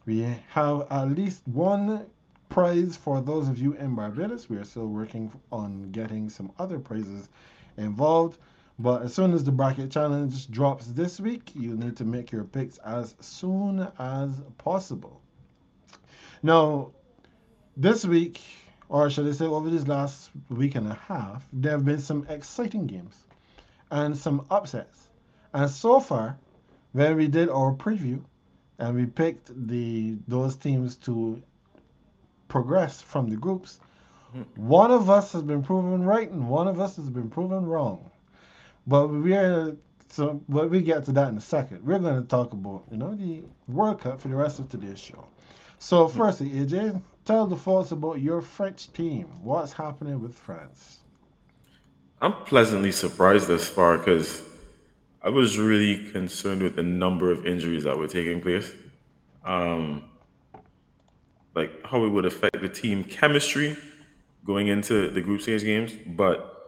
[0.05, 2.05] We have at least one
[2.49, 4.49] prize for those of you in Barbados.
[4.49, 7.29] We are still working on getting some other prizes
[7.77, 8.39] involved.
[8.81, 12.45] But as soon as the bracket challenge drops this week, you need to make your
[12.45, 15.21] picks as soon as possible.
[16.43, 16.91] Now,
[17.75, 18.39] this week,
[18.87, 22.25] or should I say over this last week and a half, there have been some
[22.29, 23.25] exciting games
[23.91, 25.09] and some upsets.
[25.53, 26.37] And so far,
[26.93, 28.23] when we did our preview
[28.77, 31.41] and we picked the those teams to
[32.47, 33.81] progress from the groups,
[34.31, 34.43] hmm.
[34.55, 38.09] one of us has been proven right and one of us has been proven wrong.
[38.89, 39.77] But we are
[40.09, 41.85] so but we get to that in a second.
[41.85, 44.99] We're going to talk about you know the World Cup for the rest of today's
[44.99, 45.27] show.
[45.77, 46.17] So hmm.
[46.17, 49.27] firstly, AJ, tell the folks about your French team.
[49.43, 50.97] What's happening with France?
[52.19, 54.41] I'm pleasantly surprised thus far because
[55.21, 58.71] I was really concerned with the number of injuries that were taking place.
[59.45, 60.05] Um,
[61.53, 63.77] like how it would affect the team chemistry
[64.45, 66.58] going into the group stage games, but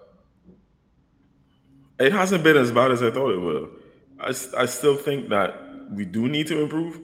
[2.01, 3.69] it hasn't been as bad as I thought it would.
[4.19, 5.55] I, I still think that
[5.91, 6.99] we do need to improve.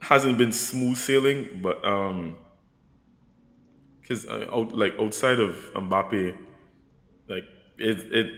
[0.00, 2.36] Hasn't been smooth sailing, but um,
[4.00, 6.36] because uh, out, like outside of Mbappe,
[7.28, 7.44] like
[7.78, 8.32] it, it,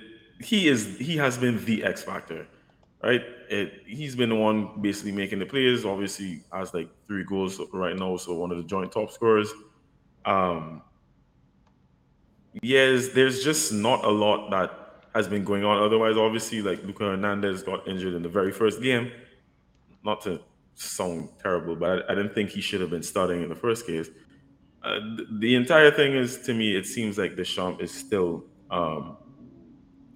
[0.44, 2.46] he is he has been the X factor,
[3.02, 3.22] right?
[3.48, 5.84] It, he's been the one basically making the plays.
[5.84, 9.52] Obviously, has like three goals right now, so one of the joint top scorers.
[10.24, 10.82] Um,
[12.60, 14.81] yes, there's just not a lot that
[15.14, 15.82] has been going on.
[15.82, 19.10] Otherwise, obviously, like Lucas Hernandez got injured in the very first game.
[20.04, 20.40] Not to
[20.74, 23.86] sound terrible, but I, I didn't think he should have been starting in the first
[23.86, 24.08] case.
[24.82, 24.98] Uh,
[25.38, 29.16] the entire thing is to me, it seems like Deschamps is still um,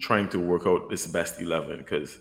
[0.01, 2.19] trying to work out this best eleven because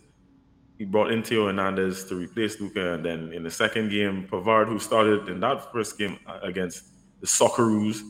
[0.78, 4.68] he brought in Theo Hernandez to replace Lucas, and then in the second game, Pavard,
[4.68, 6.84] who started in that first game uh, against
[7.22, 8.02] the Socceroos,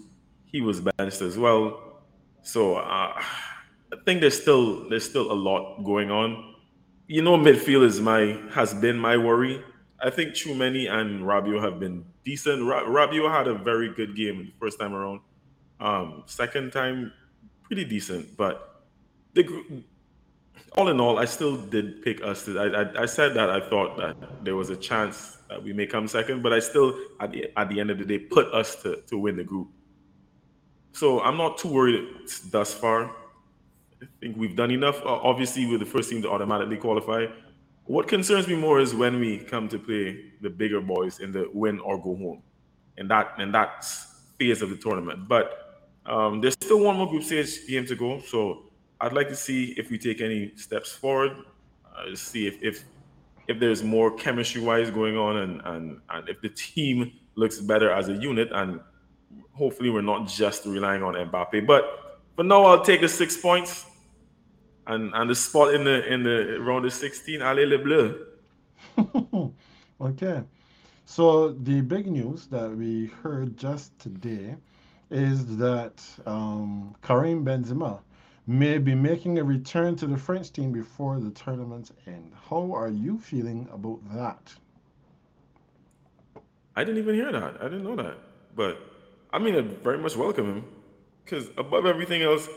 [0.45, 2.01] he was benched as well.
[2.41, 3.21] So uh,
[3.93, 6.55] I think there's still there's still a lot going on.
[7.07, 9.63] You know, midfield is my has been my worry.
[10.01, 12.61] I think Tchouameni and Rabiot have been decent.
[12.63, 15.21] Rabiot had a very good game the first time around.
[15.79, 17.11] Um, second time,
[17.63, 18.35] pretty decent.
[18.37, 18.83] But
[19.33, 19.83] the
[20.77, 22.47] all in all, I still did pick us.
[22.49, 25.85] I, I, I said that I thought that there was a chance that we may
[25.85, 28.75] come second, but I still, at the, at the end of the day, put us
[28.83, 29.69] to, to win the group.
[30.91, 32.07] So I'm not too worried
[32.51, 33.15] thus far.
[34.05, 35.01] I think we've done enough.
[35.05, 37.25] Obviously, we're the first team to automatically qualify.
[37.85, 41.49] What concerns me more is when we come to play the bigger boys in the
[41.53, 42.41] win or go home,
[42.97, 43.85] and that and that
[44.39, 45.27] phase of the tournament.
[45.27, 49.35] But um, there's still one more group stage game to go, so I'd like to
[49.35, 51.37] see if we take any steps forward.
[51.85, 52.85] Uh, see if, if
[53.47, 57.91] if there's more chemistry wise going on, and, and and if the team looks better
[57.91, 58.79] as a unit, and
[59.53, 61.67] hopefully we're not just relying on Mbappe.
[61.67, 63.85] But for now, I'll take the six points
[64.87, 69.53] and and the spot in the in the round of 16, allez le bleu.
[70.01, 70.43] okay.
[71.05, 74.55] So the big news that we heard just today
[75.11, 77.99] is that um, Karim Benzema
[78.47, 82.31] may be making a return to the French team before the tournament end.
[82.49, 84.53] How are you feeling about that?
[86.75, 87.61] I didn't even hear that.
[87.61, 88.17] I didn't know that.
[88.55, 88.79] But
[89.31, 90.65] I mean, I very much welcome him
[91.23, 92.47] because above everything else,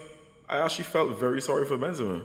[0.49, 2.25] I actually felt very sorry for Benzema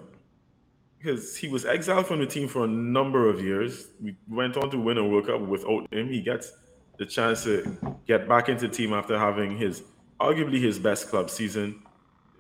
[0.98, 3.88] because he was exiled from the team for a number of years.
[4.02, 6.08] We went on to win a World Cup without him.
[6.08, 6.54] He gets
[6.98, 9.84] the chance to get back into the team after having his
[10.20, 11.82] arguably his best club season,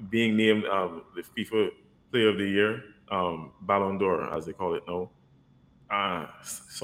[0.09, 1.71] being named um, the FIFA
[2.11, 5.09] Player of the Year, um, Ballon d'Or as they call it now.
[5.89, 6.25] Uh,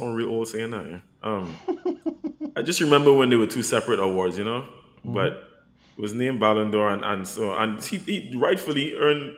[0.02, 0.86] real old saying that.
[0.86, 1.00] Yeah.
[1.24, 1.56] Um,
[2.56, 5.14] I just remember when they were two separate awards, you know, mm-hmm.
[5.14, 5.49] but
[6.00, 9.36] was named Ballon d'Or, and, and so and he, he, rightfully earned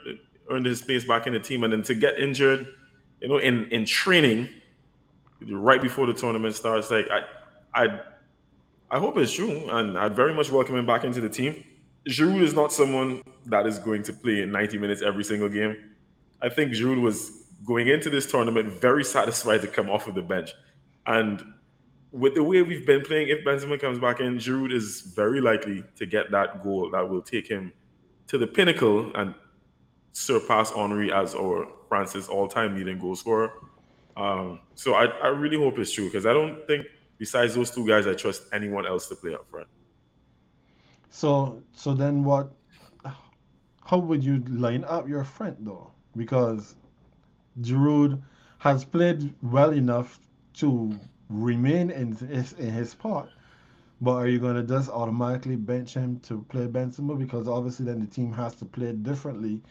[0.50, 2.68] earned his place back in the team, and then to get injured,
[3.20, 4.48] you know, in in training,
[5.50, 7.24] right before the tournament starts, like I
[7.74, 8.00] I
[8.92, 11.64] I hope it's true, and I'd very much welcome him back into the team.
[12.08, 15.78] Giroud is not someone that is going to play in 90 minutes every single game.
[16.42, 20.22] I think Giroud was going into this tournament very satisfied to come off of the
[20.22, 20.52] bench,
[21.08, 21.44] and
[22.12, 25.84] with the way we've been playing, if Benzema comes back in, Giroud is very likely
[25.96, 27.72] to get that goal that will take him
[28.28, 29.34] to the pinnacle and
[30.14, 33.54] surpass Henri as our France's all-time leading goal scorer.
[34.18, 36.86] Um, so I, I really hope it's true because I don't think
[37.18, 39.68] besides those two guys I trust anyone else to play up front.
[41.10, 42.52] So so then what?
[43.86, 45.92] How would you line up your front though?
[46.16, 46.76] Because
[47.62, 48.22] Giroud
[48.60, 50.20] has played well enough
[50.56, 50.98] to
[51.32, 53.30] remain in his, in his spot.
[54.02, 57.18] But are you going to just automatically bench him to play Benzema?
[57.18, 59.62] Because obviously then the team has to play differently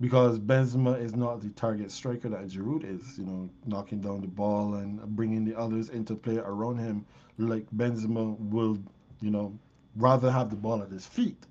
[0.00, 4.28] because Benzema is not the target striker that Giroud is, you know, knocking down the
[4.28, 7.04] ball and bringing the others into play around him
[7.38, 8.78] like Benzema will,
[9.20, 9.58] you know,
[9.96, 11.46] rather have the ball at his feet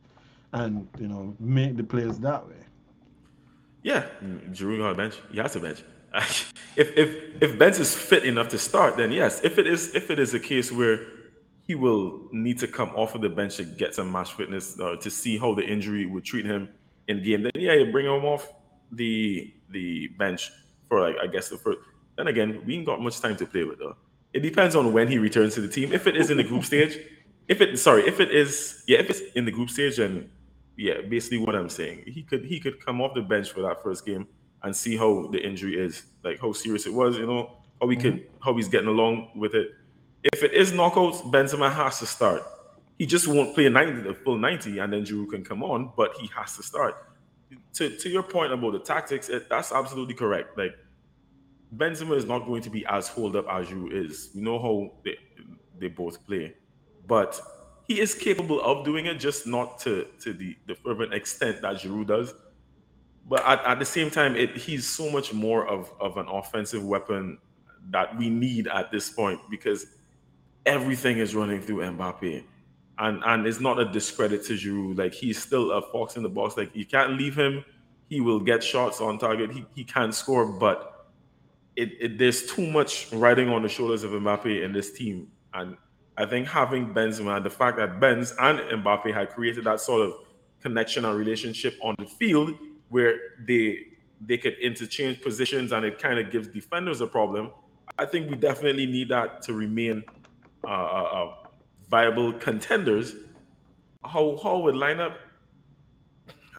[0.54, 2.56] and, you know, make the players that way.
[3.82, 4.06] Yeah,
[4.52, 5.16] Giroud on bench.
[5.32, 5.84] He has to bench.
[6.76, 9.42] if if if Benz is fit enough to start, then yes.
[9.44, 11.00] If it is if it is a case where
[11.68, 14.96] he will need to come off of the bench to get some match fitness uh,
[14.96, 16.70] to see how the injury would treat him
[17.08, 18.54] in game, then yeah, you bring him off
[18.92, 20.50] the the bench
[20.88, 21.80] for like I guess the first.
[22.16, 23.96] Then again, we ain't got much time to play with though.
[24.34, 25.94] It depends on when he returns to the team.
[25.94, 26.98] If it is in the group stage,
[27.48, 30.30] if it sorry, if it is yeah, if it's in the group stage, then
[30.78, 33.84] yeah, basically what I'm saying, he could he could come off the bench for that
[33.84, 34.28] first game
[34.64, 37.96] and see how the injury is, like how serious it was, you know, how we
[37.96, 38.18] mm-hmm.
[38.18, 39.72] could how he's getting along with it.
[40.24, 42.44] If it is knockouts, Benzema has to start.
[42.98, 46.16] He just won't play 90 the full 90 and then Giroud can come on, but
[46.20, 46.96] he has to start.
[47.76, 50.58] To, to your point about the tactics, it, that's absolutely correct.
[50.58, 50.76] Like
[51.76, 54.32] Benzema is not going to be as hold up as Giroud is.
[54.34, 55.18] We know how they,
[55.78, 56.56] they both play,
[57.06, 57.40] but
[57.88, 61.76] he is capable of doing it, just not to, to the, the fervent extent that
[61.76, 62.34] Giroud does
[63.28, 66.84] but at, at the same time, it, he's so much more of, of an offensive
[66.84, 67.38] weapon
[67.90, 69.86] that we need at this point because
[70.66, 72.44] everything is running through Mbappe.
[73.00, 74.98] And and it's not a discredit to Giroud.
[74.98, 76.58] Like he's still a fox in the box.
[76.58, 77.64] Like you can't leave him.
[78.10, 79.52] He will get shots on target.
[79.52, 81.08] He, he can score, but
[81.76, 85.28] it, it there's too much riding on the shoulders of Mbappe in this team.
[85.54, 85.78] And
[86.18, 90.14] I think having Benzema, the fact that Benz and Mbappe had created that sort of
[90.60, 92.56] connection and relationship on the field
[92.90, 93.88] where they
[94.22, 97.52] they could interchange positions and it kind of gives defenders a problem.
[98.00, 100.04] I think we definitely need that to remain
[100.64, 101.34] uh, uh, uh,
[101.90, 103.16] viable contenders.
[104.04, 105.18] How how would line up?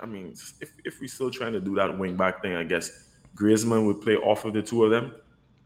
[0.01, 3.09] I mean, if if we're still trying to do that wing back thing, I guess
[3.35, 5.15] Griezmann would play off of the two of them,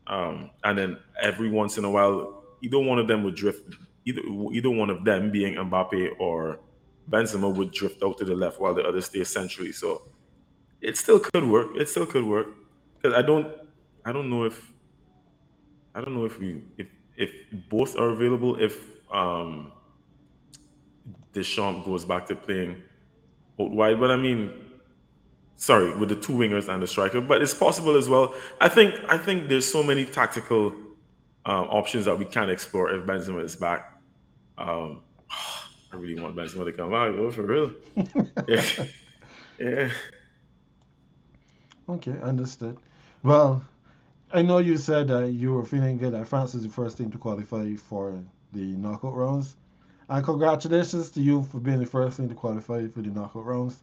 [0.07, 3.75] um, and then every once in a while, either one of them would drift.
[4.05, 6.59] Either either one of them, being Mbappe or
[7.09, 9.73] Benzema, would drift out to the left while the other stays centrally.
[9.73, 10.03] So
[10.83, 11.69] it still could work.
[11.77, 12.49] It still could work.
[12.97, 13.49] because I don't
[14.05, 14.73] I don't know if
[15.95, 17.33] I don't know if we if if
[17.69, 18.79] both are available if
[19.13, 19.73] um
[21.33, 22.83] Deschamps goes back to playing
[23.61, 24.53] out wide, but I mean
[25.57, 28.35] sorry, with the two wingers and the striker, but it's possible as well.
[28.61, 30.75] I think I think there's so many tactical
[31.47, 33.99] um, options that we can explore if Benzema is back.
[34.59, 35.03] Um,
[35.93, 37.73] I really want Benzema to come back, though, for real.
[38.49, 38.87] yeah.
[39.59, 39.91] yeah.
[41.93, 42.79] Okay, understood.
[43.23, 43.63] Well,
[44.33, 47.11] I know you said that you were feeling good that France is the first team
[47.11, 48.19] to qualify for
[48.55, 49.57] the knockout rounds.
[50.09, 53.83] And congratulations to you for being the first team to qualify for the knockout rounds.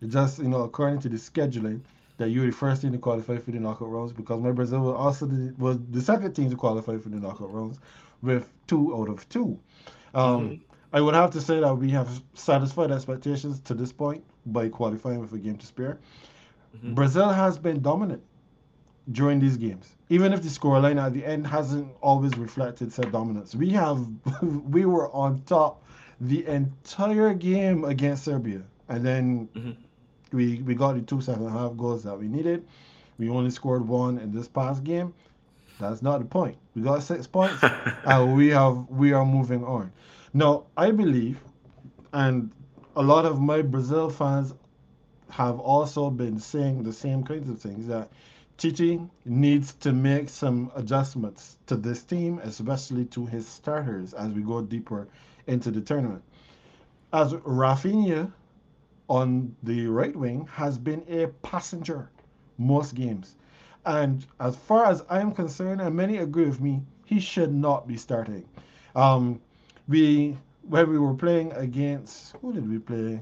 [0.00, 1.82] It just, you know, according to the scheduling,
[2.16, 4.80] that you were the first team to qualify for the knockout rounds because my Brazil
[4.80, 7.78] was also the, was the second team to qualify for the knockout rounds
[8.22, 9.58] with two out of two.
[10.14, 10.62] Um, mm-hmm.
[10.94, 15.18] I would have to say that we have satisfied expectations to this point by qualifying
[15.18, 15.98] with a game to spare.
[16.74, 16.94] Mm-hmm.
[16.94, 18.22] Brazil has been dominant
[19.12, 23.54] during these games, even if the scoreline at the end hasn't always reflected said dominance.
[23.54, 24.06] We have
[24.42, 25.82] we were on top
[26.20, 30.36] the entire game against Serbia, and then mm-hmm.
[30.36, 32.66] we we got the two second half goals that we needed.
[33.18, 35.14] We only scored one in this past game.
[35.78, 36.56] That's not the point.
[36.74, 37.62] We got six points,
[38.04, 39.92] and we have we are moving on.
[40.32, 41.38] Now I believe,
[42.12, 42.50] and
[42.96, 44.54] a lot of my Brazil fans
[45.36, 48.08] have also been saying the same kinds of things that
[48.56, 54.42] Tite needs to make some adjustments to this team, especially to his starters as we
[54.42, 55.08] go deeper
[55.48, 56.22] into the tournament.
[57.12, 58.30] As Rafinha
[59.08, 62.10] on the right wing has been a passenger
[62.56, 63.34] most games.
[63.86, 67.96] And as far as I'm concerned, and many agree with me, he should not be
[67.96, 68.44] starting.
[68.94, 69.40] Um,
[69.88, 73.20] we when we were playing against who did we play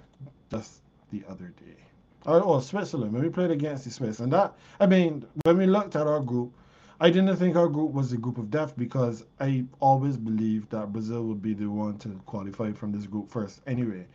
[0.50, 1.82] just the other day?
[2.26, 4.20] Or, oh, or Switzerland when we played against the Swiss.
[4.20, 6.52] And that, I mean, when we looked at our group,
[7.00, 10.92] I didn't think our group was a group of death because I always believed that
[10.92, 14.06] Brazil would be the one to qualify from this group first anyway.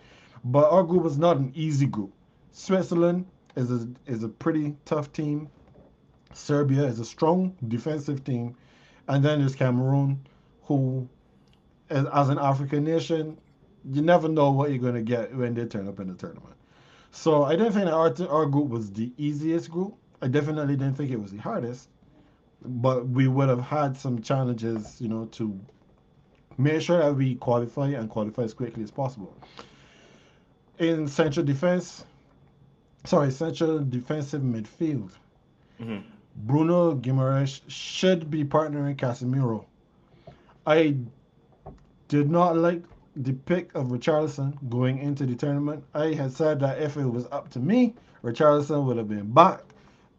[0.45, 2.14] But our group was not an easy group.
[2.53, 5.49] Switzerland is a, is a pretty tough team.
[6.34, 8.55] Serbia is a strong defensive team.
[9.10, 10.26] And then there's Cameroon,
[10.64, 11.08] who,
[11.89, 13.38] as, as an African nation,
[13.91, 16.57] you never know what you're going to get when they turn up in the tournament.
[17.12, 19.95] So I didn't think that our, our group was the easiest group.
[20.22, 21.89] I definitely didn't think it was the hardest,
[22.64, 25.60] but we would have had some challenges, you know, to
[26.58, 29.36] make sure that we qualify and qualify as quickly as possible.
[30.80, 32.05] In central defense,
[33.05, 35.12] sorry, central defensive midfield,
[35.80, 35.99] mm-hmm.
[36.36, 39.66] Bruno Guimaraes should be partnering Casemiro.
[40.66, 40.97] I
[42.08, 42.84] did not like
[43.24, 47.26] the pick of Richarlison going into the tournament, I had said that if it was
[47.32, 49.61] up to me, Richarlison would have been back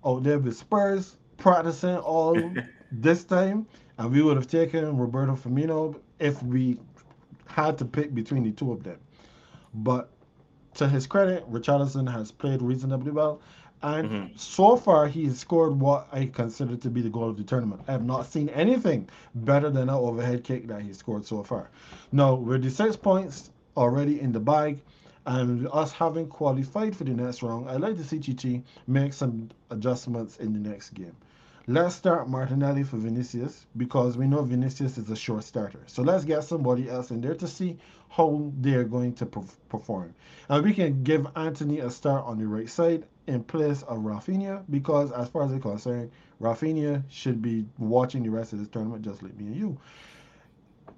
[0.04, 2.36] out there with Spurs practicing all
[2.92, 3.66] this time,
[3.98, 6.78] and we would have taken Roberto Firmino if we
[7.46, 8.98] had to pick between the two of them.
[9.74, 10.10] But
[10.74, 13.40] to his credit, Richarlison has played reasonably well,
[13.82, 14.36] and mm-hmm.
[14.36, 17.82] so far, he's scored what I consider to be the goal of the tournament.
[17.88, 21.70] I have not seen anything better than that overhead kick that he scored so far.
[22.12, 24.80] Now, with the six points already in the bag,
[25.26, 29.50] and us having qualified for the next round, I'd like to see Tite make some
[29.70, 31.14] adjustments in the next game.
[31.70, 35.80] Let's start Martinelli for Vinicius because we know Vinicius is a short starter.
[35.86, 37.76] So let's get somebody else in there to see
[38.08, 40.14] how they're going to perform.
[40.48, 44.64] And we can give Antony a start on the right side in place of Rafinha
[44.70, 46.10] because, as far as I'm concerned,
[46.40, 49.78] Rafinha should be watching the rest of this tournament just like me and you.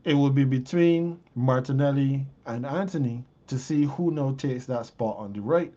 [0.05, 5.33] It will be between Martinelli and Antony to see who now takes that spot on
[5.33, 5.75] the right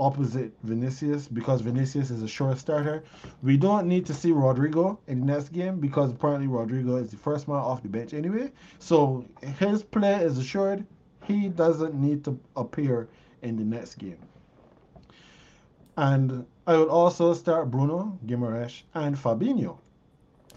[0.00, 3.04] opposite Vinicius because Vinicius is a short starter.
[3.42, 7.18] We don't need to see Rodrygo in the next game because apparently Rodrygo is the
[7.18, 8.50] first man off the bench anyway.
[8.78, 9.26] So
[9.58, 10.86] his play is assured.
[11.26, 13.08] He doesn't need to appear
[13.42, 14.18] in the next game.
[15.96, 19.76] And I would also start Bruno, Guimaraes, and Fabinho.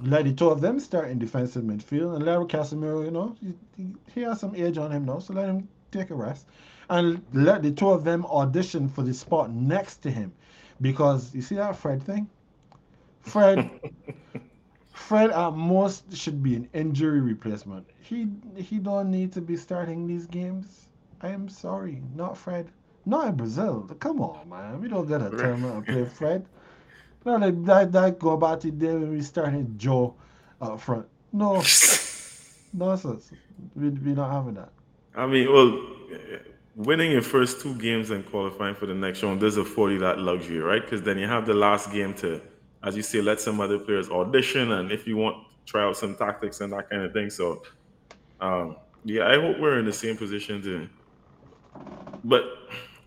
[0.02, 3.36] Let the two of them start in defensive midfield and Larry Casemiro, you know,
[3.78, 6.48] he, he has some age on him now, so let him take a rest
[6.90, 10.34] and let the two of them audition for the spot next to him.
[10.82, 12.30] Because you see that Fred thing?
[13.22, 13.70] Fred
[14.94, 17.86] Fred at most should be an injury replacement.
[18.02, 20.90] He he don't need to be starting these games.
[21.22, 22.70] I am sorry, not Fred.
[23.06, 23.90] Not in Brazil.
[24.00, 24.82] Come on, man.
[24.82, 26.46] We don't get a tournament and play Fred.
[27.26, 30.16] No, like that that go back to the day when we started Jo
[30.62, 31.08] up front.
[31.32, 31.54] No
[32.74, 33.32] nonsense.
[33.76, 34.72] We we not having that.
[35.16, 35.90] I mean, well,
[36.76, 40.20] winning your first two games and qualifying for the next round does afford you that
[40.20, 40.82] luxury, right?
[40.82, 42.42] Because then you have the last game to
[42.84, 46.16] as you say, let some other players audition, and if you want, try out some
[46.16, 47.30] tactics and that kind of thing.
[47.30, 47.64] So,
[48.42, 50.90] um, yeah, I hope we're in the same position to.
[52.26, 52.44] But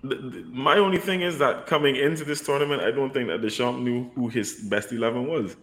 [0.02, 3.42] the, the, my only thing is that coming into this tournament, I don't think that
[3.42, 5.57] Deschamps knew who his best eleven was,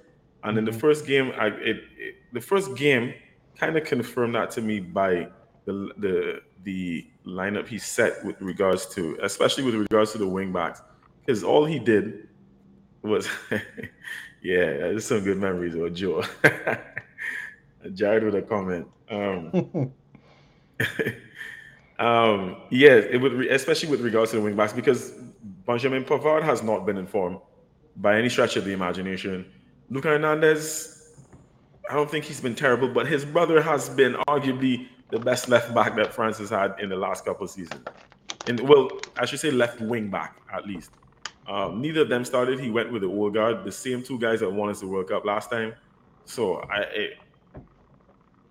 [0.43, 0.79] and in the mm-hmm.
[0.79, 3.15] first game, I it, it the first game
[3.57, 5.27] kind of confirmed that to me by
[5.66, 10.51] the the the lineup he set with regards to, especially with regards to the wing
[10.51, 10.82] backs,
[11.26, 12.28] because all he did
[13.01, 13.28] was,
[14.41, 16.24] yeah, there's some good memories of Jo.
[17.93, 18.88] Jared with a comment.
[19.09, 19.91] Um,
[21.99, 25.11] um, yeah, it would, re- especially with regards to the wing backs, because
[25.66, 27.39] Benjamin Pavard has not been informed
[27.97, 29.45] by any stretch of the imagination.
[29.89, 31.14] Lucas Hernandez,
[31.89, 35.74] I don't think he's been terrible, but his brother has been arguably the best left
[35.74, 37.86] back that France has had in the last couple of seasons.
[38.47, 40.91] And well, I should say left wing back at least.
[41.47, 42.60] Um, neither of them started.
[42.60, 45.10] He went with the old guard, the same two guys that won us the World
[45.10, 45.74] Cup last time.
[46.26, 47.18] So I, it,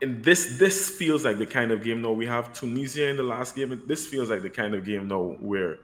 [0.03, 3.23] and this this feels like the kind of game now we have Tunisia in the
[3.23, 3.81] last game.
[3.87, 5.79] This feels like the kind of game now where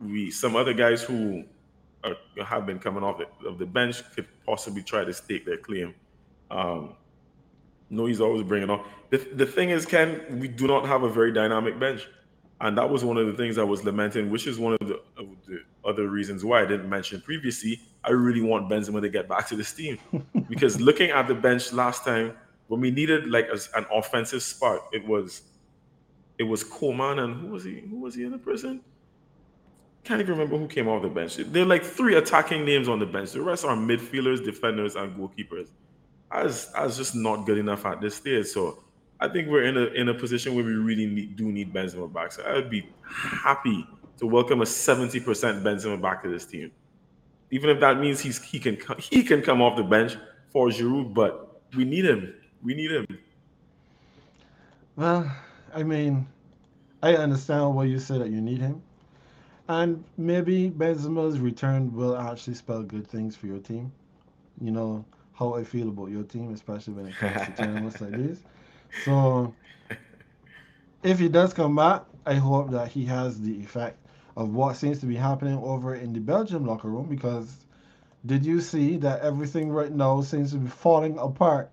[0.00, 1.44] we some other guys who
[2.04, 5.56] are, have been coming off the, of the bench could possibly try to stake their
[5.56, 5.94] claim.
[6.50, 6.94] Um,
[7.90, 8.84] no, he's always bringing on.
[9.10, 12.06] The, the thing is, Ken, we do not have a very dynamic bench.
[12.60, 14.94] And that was one of the things I was lamenting, which is one of the,
[15.16, 17.80] of the, other reasons why I didn't mention previously.
[18.04, 19.98] I really want Benzema to get back to this team
[20.48, 22.34] because looking at the bench last time,
[22.66, 25.42] when we needed like a, an offensive spark, it was
[26.36, 27.80] it was Coman and who was he?
[27.80, 28.80] Who was he in the person?
[30.04, 31.36] Can't even remember who came off the bench.
[31.36, 33.32] There are like three attacking names on the bench.
[33.32, 35.68] The rest are midfielders, defenders, and goalkeepers.
[36.30, 38.46] I was just not good enough at this stage.
[38.46, 38.82] So
[39.20, 42.12] I think we're in a in a position where we really need, do need Benzema
[42.12, 42.32] back.
[42.32, 43.86] So I would be happy
[44.18, 46.70] to welcome a seventy percent Benzema back to this team,
[47.50, 50.16] even if that means he's he can he can come off the bench
[50.52, 52.34] for Giroud, but we need him.
[52.62, 53.06] We need him.
[54.96, 55.30] Well,
[55.74, 56.26] I mean,
[57.02, 58.82] I understand why you say that you need him,
[59.68, 63.92] and maybe Benzema's return will actually spell good things for your team.
[64.60, 65.04] You know
[65.38, 68.42] how I feel about your team, especially when it comes to tournaments like this.
[68.98, 69.54] So
[71.02, 73.98] if he does come back, I hope that he has the effect
[74.36, 77.64] of what seems to be happening over in the Belgium locker room because
[78.26, 81.72] did you see that everything right now seems to be falling apart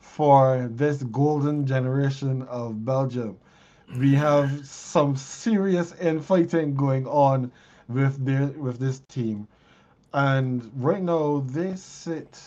[0.00, 3.38] for this golden generation of Belgium?
[3.98, 7.52] We have some serious infighting going on
[7.88, 9.48] with their with this team.
[10.12, 12.40] And right now they sit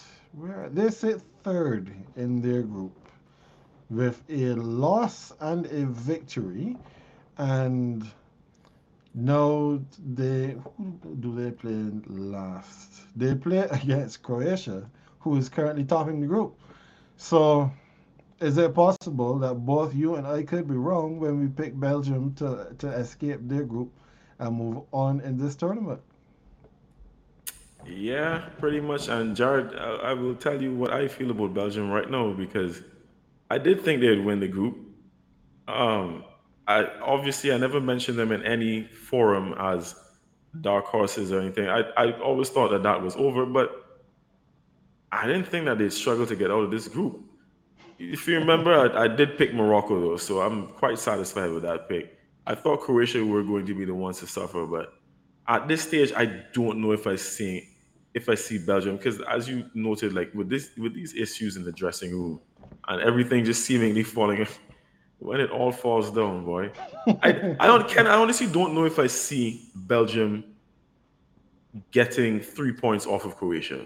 [0.72, 2.94] they sit third in their group
[3.90, 6.76] with a loss and a victory.
[7.38, 8.10] And
[9.14, 9.80] now
[10.14, 13.02] they who do they play last?
[13.16, 16.60] They play against Croatia, who is currently topping the group.
[17.18, 17.72] So
[18.42, 22.34] is it possible that both you and I could be wrong when we pick Belgium
[22.36, 23.92] to, to escape their group
[24.40, 26.02] and move on in this tournament?
[27.86, 29.08] Yeah, pretty much.
[29.08, 32.82] And Jared, I, I will tell you what I feel about Belgium right now because
[33.50, 34.78] I did think they'd win the group.
[35.68, 36.24] Um,
[36.68, 39.96] I obviously I never mentioned them in any forum as
[40.62, 41.70] dark horses or anything.
[41.70, 43.72] I, I always thought that that was over, but
[45.12, 47.22] I didn't think that they'd struggle to get out of this group.
[48.00, 51.88] If you remember, I, I did pick Morocco though, so I'm quite satisfied with that
[51.88, 52.18] pick.
[52.48, 54.94] I thought Croatia were going to be the ones to suffer, but
[55.48, 57.70] at this stage, I don't know if I see
[58.16, 61.64] if I see Belgium because, as you noted, like with this with these issues in
[61.64, 62.40] the dressing room,
[62.88, 64.48] and everything just seemingly falling.
[65.20, 66.72] When it all falls down, boy,
[67.24, 70.44] I I don't can I honestly don't know if I see Belgium
[71.92, 73.86] getting three points off of Croatia.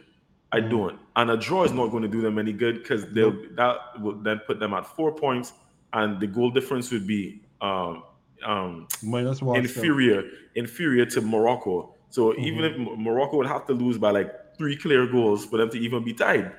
[0.52, 0.70] I mm.
[0.70, 3.78] don't, and a draw is not going to do them any good because they'll that
[4.02, 5.54] will then put them at four points,
[5.94, 8.04] and the goal difference would be um,
[8.44, 10.24] um, minus one inferior
[10.56, 11.94] inferior to Morocco.
[12.10, 12.42] So mm-hmm.
[12.42, 15.80] even if Morocco would have to lose by like three clear goals for them to
[15.80, 16.52] even be tied.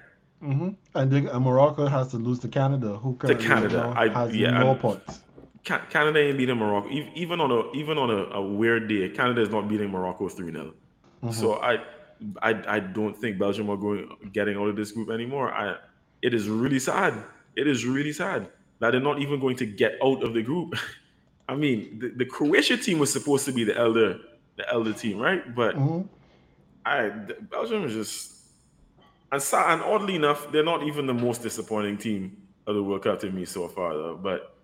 [0.43, 0.71] Mm-hmm.
[0.95, 4.59] And, they, and Morocco has to lose to Canada, who to Canada I, has yeah,
[4.59, 5.21] no points.
[5.63, 6.89] Canada ain't beating Morocco.
[6.91, 10.51] Even on a even on a, a weird day, Canada is not beating Morocco 3
[10.51, 10.65] 0.
[11.23, 11.31] Mm-hmm.
[11.33, 11.79] So I,
[12.41, 15.53] I I don't think Belgium are going getting out of this group anymore.
[15.53, 15.77] I
[16.23, 17.15] it is really sad.
[17.57, 18.49] It is really sad
[18.79, 20.75] that they're not even going to get out of the group.
[21.49, 24.21] I mean, the, the Croatia team was supposed to be the elder
[24.61, 25.55] the elder team, right?
[25.55, 26.07] But mm-hmm.
[26.87, 28.41] I Belgium is just
[29.33, 32.37] and, and oddly enough, they're not even the most disappointing team
[32.67, 34.19] of the World Cup to me so far, though.
[34.21, 34.57] But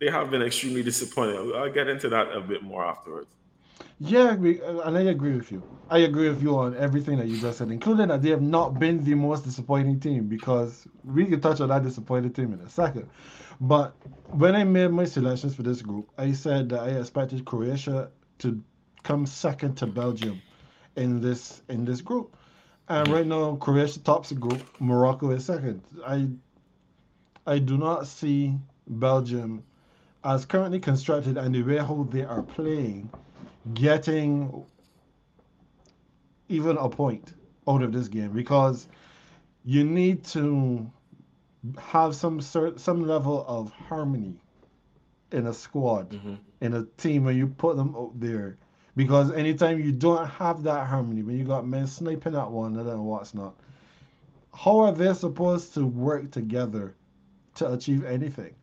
[0.00, 1.52] they have been extremely disappointing.
[1.54, 3.28] I'll get into that a bit more afterwards.
[4.00, 5.62] Yeah, and I agree with you.
[5.90, 8.78] I agree with you on everything that you just said, including that they have not
[8.78, 12.68] been the most disappointing team because we can touch on that disappointing team in a
[12.68, 13.08] second.
[13.60, 13.94] But
[14.30, 18.62] when I made my selections for this group, I said that I expected Croatia to
[19.08, 20.42] come second to Belgium
[20.96, 22.36] in this in this group.
[22.88, 24.68] And right now, Croatia tops the group.
[24.80, 25.82] Morocco is second.
[26.06, 26.28] I
[27.46, 28.54] I do not see
[28.88, 29.64] Belgium
[30.24, 33.10] as currently constructed and the way how they are playing
[33.74, 34.64] getting
[36.48, 37.34] even a point
[37.68, 38.88] out of this game because
[39.64, 40.90] you need to
[41.78, 44.34] have some sort some level of harmony
[45.32, 48.58] in a squad hmm in a team when you put them out there
[48.98, 52.92] because anytime you don't have that harmony when you got men sniping at one another
[52.92, 53.54] and what's not
[54.54, 56.94] how are they supposed to work together
[57.54, 58.54] to achieve anything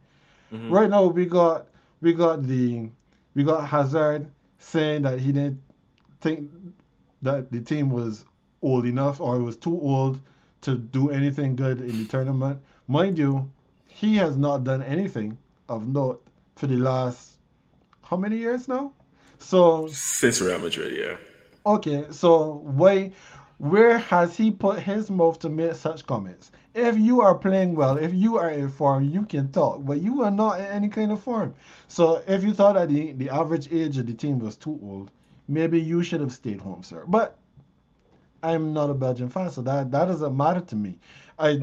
[0.51, 1.67] hmm right now we got
[2.01, 2.89] we got the
[3.35, 4.29] we got Hazard
[4.59, 5.61] saying that he didn't
[6.21, 6.51] think
[7.23, 8.25] that the team was
[8.61, 10.19] old enough or was too old
[10.61, 12.59] to do anything good in the tournament.
[12.87, 13.51] Mind you,
[13.87, 15.37] he has not done anything
[15.69, 16.25] of note
[16.55, 17.37] for the last
[18.03, 18.93] how many years now?
[19.39, 21.17] So Since Real Madrid, yeah.
[21.65, 23.11] Okay, so why,
[23.57, 26.51] where has he put his mouth to make such comments?
[26.73, 30.21] If you are playing well, if you are in form, you can talk, but you
[30.23, 31.55] are not in any kind of form.
[31.87, 35.11] So if you thought that the, the average age of the team was too old,
[35.47, 37.05] maybe you should have stayed home, sir.
[37.07, 37.37] But
[38.43, 40.99] I'm not a Belgian fan, so that that doesn't matter to me.
[41.39, 41.61] I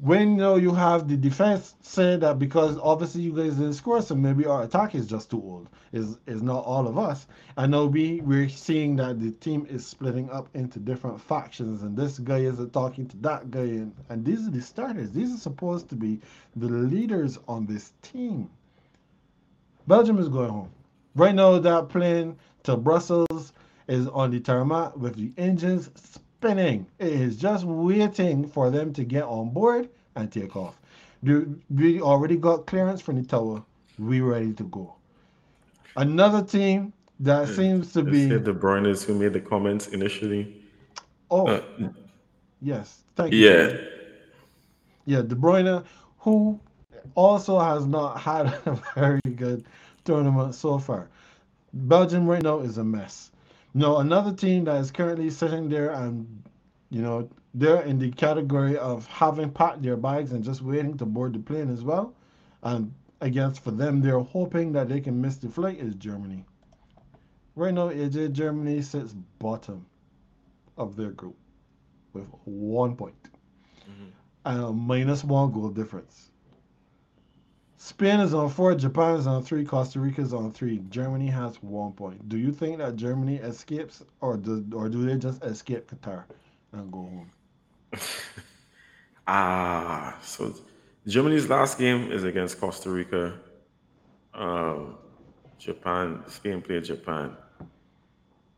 [0.00, 4.00] when you know you have the defense say that because obviously you guys didn't score,
[4.00, 5.68] so maybe our attack is just too old.
[5.92, 7.26] Is is not all of us.
[7.58, 11.96] I know we we're seeing that the team is splitting up into different factions, and
[11.96, 15.10] this guy isn't talking to that guy, and and these are the starters.
[15.10, 16.20] These are supposed to be
[16.56, 18.48] the leaders on this team.
[19.86, 20.72] Belgium is going home.
[21.14, 23.52] Right now, that plane to Brussels
[23.86, 25.90] is on the tarmac with the engines
[26.38, 26.86] spinning.
[26.98, 30.78] It is just waiting for them to get on board and take off.
[31.22, 33.62] We already got clearance from the tower.
[33.98, 34.94] We ready to go.
[35.96, 40.62] Another team that seems to be De Bruyne's who made the comments initially.
[41.30, 41.62] oh Uh,
[42.60, 43.76] yes, thank you yeah.
[45.06, 45.84] Yeah, De Bruyne,
[46.18, 46.58] who
[47.14, 49.64] also has not had a very good
[50.04, 51.08] tournament so far.
[51.72, 53.30] Belgium right now is a mess.
[53.74, 56.42] No, another team that is currently sitting there and
[56.90, 61.06] you know they're in the category of having packed their bags and just waiting to
[61.06, 62.14] board the plane as well.
[62.62, 66.44] And I guess for them, they're hoping that they can miss the flight is Germany.
[67.56, 69.86] Right now, AJ Germany sits bottom
[70.76, 71.36] of their group
[72.12, 73.28] with one point
[73.88, 74.10] Mhm.
[74.46, 76.30] and a minus one goal difference.
[77.84, 80.80] Spain is on four, Japan is on three, Costa Rica is on three.
[80.88, 82.30] Germany has one point.
[82.30, 86.24] Do you think that Germany escapes, or do or do they just escape Qatar
[86.72, 87.30] and go home?
[89.26, 90.54] Ah, so
[91.06, 93.38] Germany's last game is against Costa Rica.
[94.34, 94.96] Um,
[95.58, 97.34] Japan, Spain played Japan.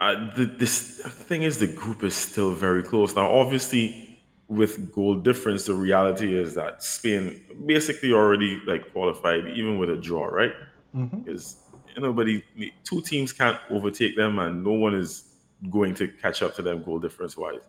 [0.00, 3.14] Uh, the, this thing is, the group is still very close.
[3.14, 4.05] Now, obviously,
[4.48, 9.96] with goal difference, the reality is that Spain basically already like qualified, even with a
[9.96, 10.52] draw, right?
[10.92, 11.56] hmm Because
[11.98, 12.42] nobody,
[12.84, 15.24] two teams can't overtake them, and no one is
[15.70, 17.60] going to catch up to them goal difference wise.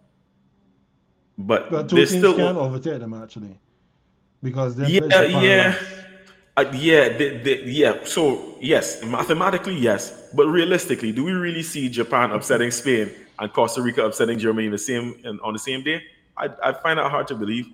[1.38, 3.59] But But two they're teams still can overtake them actually,
[4.43, 5.75] because they played Yeah, yeah,
[6.57, 8.03] uh, yeah, they, they, yeah.
[8.03, 13.82] So yes, mathematically yes, but realistically, do we really see Japan upsetting Spain and Costa
[13.82, 16.01] Rica upsetting Germany in the same in, on the same day?
[16.38, 17.67] I, I find that hard to believe,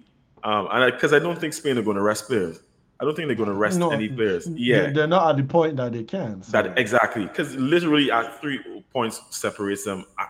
[0.44, 2.60] um, and because I, don't think Spain are going to rest players.
[3.00, 4.48] I don't think they're going to rest No, any players.
[4.48, 6.42] Yeah, they're not at the point that they can.
[6.44, 8.60] So that exactly because literally at three
[8.94, 10.06] points separates them.
[10.18, 10.28] I,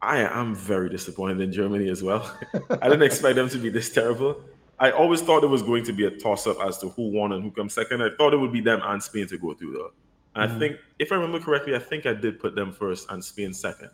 [0.00, 2.34] I am very disappointed in Germany as well.
[2.80, 4.40] I didn't expect them to be this terrible.
[4.78, 7.32] I always thought it was going to be a toss up as to who won
[7.32, 8.00] and who comes second.
[8.02, 9.90] I thought it would be them and Spain to go through though.
[10.36, 10.58] And I Mhm.
[10.60, 13.90] think, if I remember correctly, I think I did put them first and Spain second.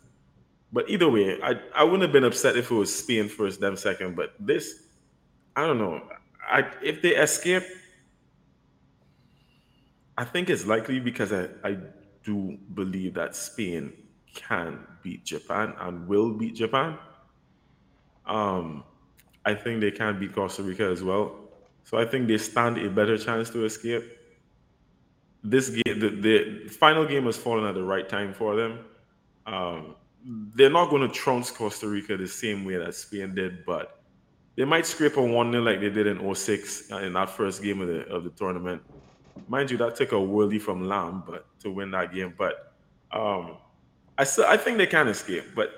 [0.75, 3.77] But either way, I, I wouldn't have been upset if it was Spain first, them
[3.77, 4.17] second.
[4.17, 4.83] But this,
[5.55, 6.01] I don't know.
[6.45, 7.63] I if they escape,
[10.17, 11.77] I think it's likely because I, I
[12.25, 13.93] do believe that Spain
[14.33, 16.97] can beat Japan and will beat Japan.
[18.25, 18.83] Um,
[19.45, 21.37] I think they can beat Costa Rica as well.
[21.85, 24.03] So I think they stand a better chance to escape.
[25.41, 28.79] This game, the, the final game has fallen at the right time for them.
[29.45, 29.95] Um,
[30.25, 34.01] they're not going to trounce Costa Rica the same way that Spain did, but
[34.55, 37.61] they might scrape a 1 0 like they did in 06 uh, in that first
[37.61, 38.81] game of the, of the tournament.
[39.47, 42.33] Mind you, that took a worldie from Lahm but to win that game.
[42.37, 42.73] But
[43.11, 43.57] um,
[44.17, 45.71] I still I think they can escape, but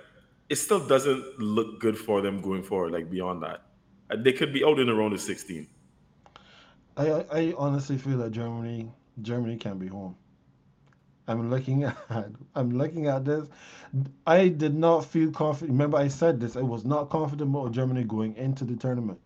[0.47, 2.93] it still doesn't look good for them going forward.
[2.93, 3.63] Like beyond that,
[4.09, 5.67] uh, they could be out in the round of 16.
[6.95, 8.89] I I honestly feel that Germany
[9.21, 10.15] Germany can be home.
[11.27, 13.47] I'm looking at I'm looking at this.
[14.25, 15.71] I did not feel confident.
[15.71, 16.55] Remember, I said this.
[16.55, 19.19] I was not confident about Germany going into the tournament,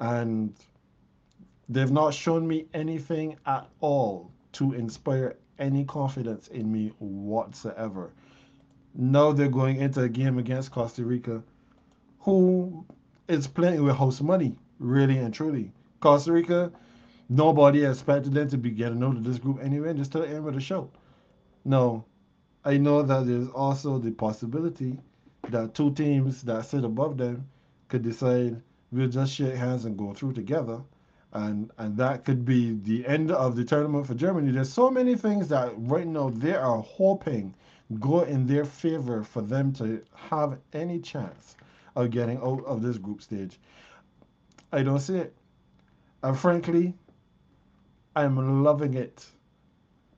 [0.00, 0.54] and
[1.68, 8.12] they've not shown me anything at all to inspire any confidence in me whatsoever.
[8.94, 11.42] Now they're going into a game against Costa Rica,
[12.20, 12.84] who
[13.28, 15.72] is playing with house money, really and truly.
[16.00, 16.70] Costa Rica,
[17.28, 20.46] nobody expected them to be getting out of this group anyway, just to the end
[20.46, 20.90] of the show.
[21.64, 22.04] No,
[22.64, 24.98] I know that there's also the possibility
[25.50, 27.48] that two teams that sit above them
[27.88, 28.62] could decide
[28.92, 30.80] we'll just shake hands and go through together.
[31.32, 34.52] And and that could be the end of the tournament for Germany.
[34.52, 37.54] There's so many things that right now they are hoping
[38.00, 41.56] go in their favor for them to have any chance
[41.96, 43.58] of getting out of this group stage.
[44.72, 45.34] I don't see it.
[46.22, 46.94] And frankly,
[48.16, 49.26] I'm loving it.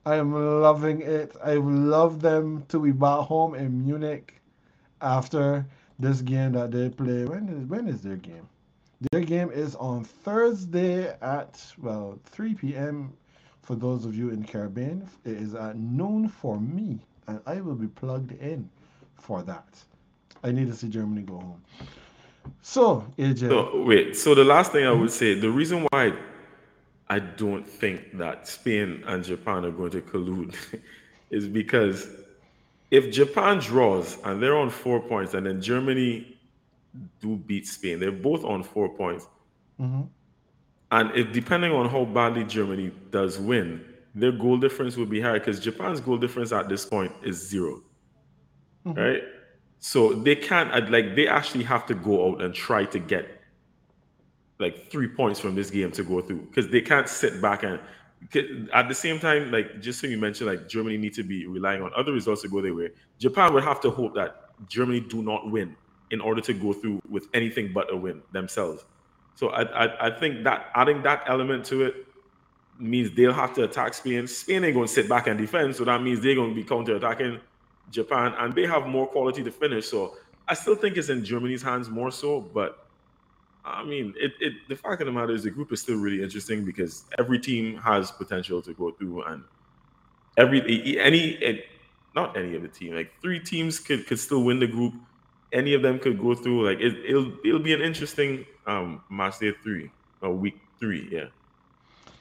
[0.07, 1.35] I'm loving it.
[1.43, 4.39] I love them to be back home in Munich
[5.01, 5.65] after
[5.99, 7.25] this game that they play.
[7.25, 8.47] When is when is their game?
[9.11, 13.11] Their game is on Thursday at well 3 p.m.
[13.61, 15.09] for those of you in the Caribbean.
[15.25, 18.69] It is at noon for me, and I will be plugged in
[19.15, 19.67] for that.
[20.41, 21.61] I need to see Germany go home.
[22.61, 23.49] So, AJ.
[23.49, 24.15] So, wait.
[24.15, 26.13] So the last thing I would say, the reason why
[27.09, 30.55] I don't think that Spain and Japan are going to collude
[31.29, 32.09] is because
[32.91, 36.37] if Japan draws and they're on four points, and then Germany
[37.21, 39.27] do beat Spain, they're both on four points.
[39.79, 40.03] Mm-hmm.
[40.91, 43.83] And if depending on how badly Germany does win,
[44.15, 47.83] their goal difference will be higher because Japan's goal difference at this point is 0
[48.85, 48.99] mm-hmm.
[48.99, 49.23] right?
[49.79, 53.36] So they can't like they actually have to go out and try to get
[54.59, 57.79] like three points from this game to go through because they can't sit back and
[58.73, 61.81] at the same time, like just so you mentioned, like Germany need to be relying
[61.81, 62.89] on other results to go their way.
[63.19, 65.75] Japan would have to hope that Germany do not win
[66.09, 68.85] in order to go through with anything but a win themselves.
[69.35, 72.07] So I, I, I think that adding that element to it
[72.79, 74.25] means they'll have to attack Spain.
[74.27, 76.63] Spain ain't going to sit back and defend, so that means they're going to be
[76.63, 77.39] counter attacking
[77.91, 79.87] Japan, and they have more quality to finish.
[79.87, 80.15] So
[80.47, 82.86] I still think it's in Germany's hands more so, but
[83.67, 86.23] I mean, it, it the fact of the matter is the group is still really
[86.23, 89.43] interesting because every team has potential to go through, and
[90.37, 91.63] every any
[92.15, 94.93] not any of the team like three teams could could still win the group.
[95.53, 96.67] Any of them could go through.
[96.67, 99.91] Like it, it'll it'll be an interesting um match day three
[100.21, 101.07] or week three.
[101.11, 101.25] Yeah.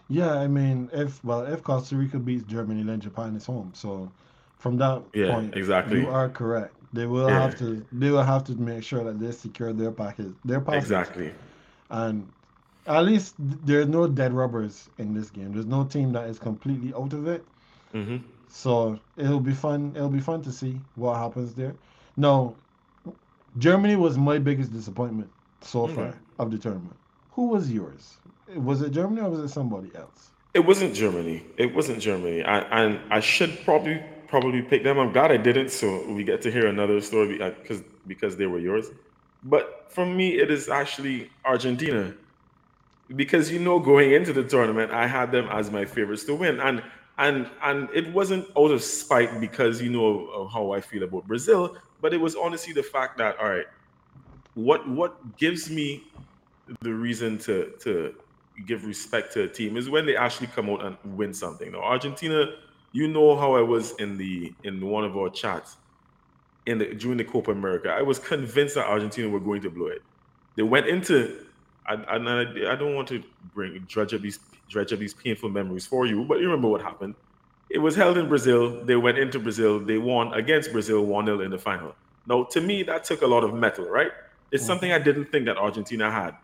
[0.08, 3.72] Yeah, I mean, if well, if Costa Rica beats Germany, then Japan is home.
[3.74, 4.10] So,
[4.58, 6.75] from that yeah, point, exactly, you are correct.
[6.96, 7.42] They will yeah.
[7.42, 7.84] have to.
[7.92, 10.32] They will have to make sure that they secure their package.
[10.44, 10.82] Their package.
[10.82, 11.32] Exactly.
[11.90, 12.26] And
[12.86, 15.52] at least there's no dead rubbers in this game.
[15.52, 17.44] There's no team that is completely out of it.
[17.94, 18.18] Mm-hmm.
[18.48, 19.92] So it'll be fun.
[19.94, 21.74] It'll be fun to see what happens there.
[22.16, 22.56] No,
[23.58, 25.30] Germany was my biggest disappointment
[25.60, 25.96] so mm-hmm.
[25.96, 26.96] far of the tournament.
[27.32, 28.16] Who was yours?
[28.54, 30.30] Was it Germany or was it somebody else?
[30.54, 31.44] It wasn't Germany.
[31.58, 32.42] It wasn't Germany.
[32.42, 34.02] I, and I should probably
[34.40, 34.98] probably pick them.
[34.98, 38.46] I'm glad I didn't, so we get to hear another story because uh, because they
[38.46, 38.90] were yours.
[39.44, 42.12] But for me, it is actually Argentina
[43.14, 46.60] because you know going into the tournament, I had them as my favorites to win,
[46.60, 46.82] and
[47.16, 51.74] and and it wasn't out of spite because you know how I feel about Brazil,
[52.02, 53.66] but it was honestly the fact that all right,
[54.52, 56.04] what what gives me
[56.82, 58.14] the reason to to
[58.66, 61.72] give respect to a team is when they actually come out and win something.
[61.72, 62.46] Now, Argentina
[62.96, 65.76] you know how I was in the in one of our chats
[66.64, 67.90] in the during the Copa America.
[67.90, 70.02] I was convinced that Argentina were going to blow it.
[70.56, 71.44] They went into
[71.86, 73.22] I, I, I don't want to
[73.54, 74.38] bring dredge up these
[74.70, 77.14] dredge up these painful memories for you, but you remember what happened.
[77.68, 78.82] It was held in Brazil.
[78.82, 79.78] They went into Brazil.
[79.78, 81.94] They won against Brazil 1 0 in the final.
[82.26, 84.12] Now, to me, that took a lot of metal, right?
[84.50, 84.68] It's mm-hmm.
[84.68, 86.34] something I didn't think that Argentina had.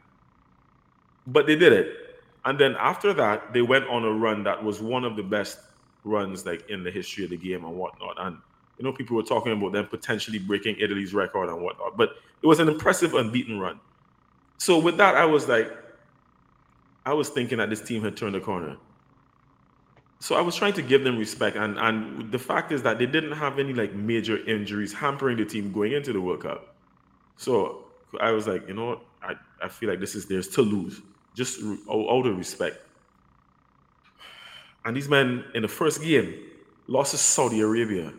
[1.26, 2.20] But they did it.
[2.44, 5.58] And then after that, they went on a run that was one of the best
[6.04, 8.16] runs like in the history of the game and whatnot.
[8.18, 8.38] And
[8.78, 11.96] you know, people were talking about them potentially breaking Italy's record and whatnot.
[11.96, 13.78] But it was an impressive unbeaten run.
[14.58, 15.70] So with that, I was like,
[17.04, 18.76] I was thinking that this team had turned the corner.
[20.20, 23.06] So I was trying to give them respect, and and the fact is that they
[23.06, 26.76] didn't have any like major injuries hampering the team going into the World Cup.
[27.36, 27.86] So
[28.20, 31.00] I was like, you know I, I feel like this is theirs to lose,
[31.34, 32.78] just out of respect.
[34.84, 36.34] And these men in the first game
[36.86, 38.12] lost to Saudi Arabia.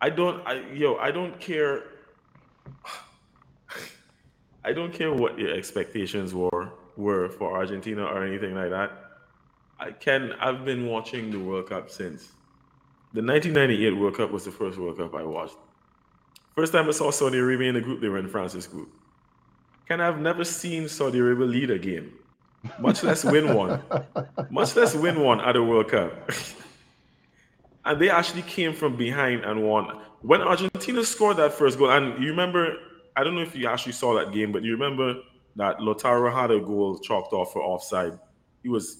[0.00, 0.46] I don't.
[0.46, 0.96] I yo.
[0.96, 1.84] I don't care.
[4.64, 8.90] I don't care what your expectations were were for Argentina or anything like that.
[9.78, 10.32] I can.
[10.40, 12.32] I've been watching the World Cup since
[13.12, 15.56] the 1998 World Cup was the first World Cup I watched.
[16.54, 18.88] First time I saw Saudi Arabia in the group, they were in France's group.
[19.88, 22.12] Can I've never seen Saudi Arabia lead a game,
[22.78, 23.82] much less win one,
[24.50, 26.30] much less win one at a World Cup.
[27.84, 29.98] and they actually came from behind and won.
[30.22, 32.76] When Argentina scored that first goal, and you remember,
[33.16, 35.20] I don't know if you actually saw that game, but you remember
[35.56, 38.18] that Lautaro had a goal chalked off for offside.
[38.62, 38.98] He was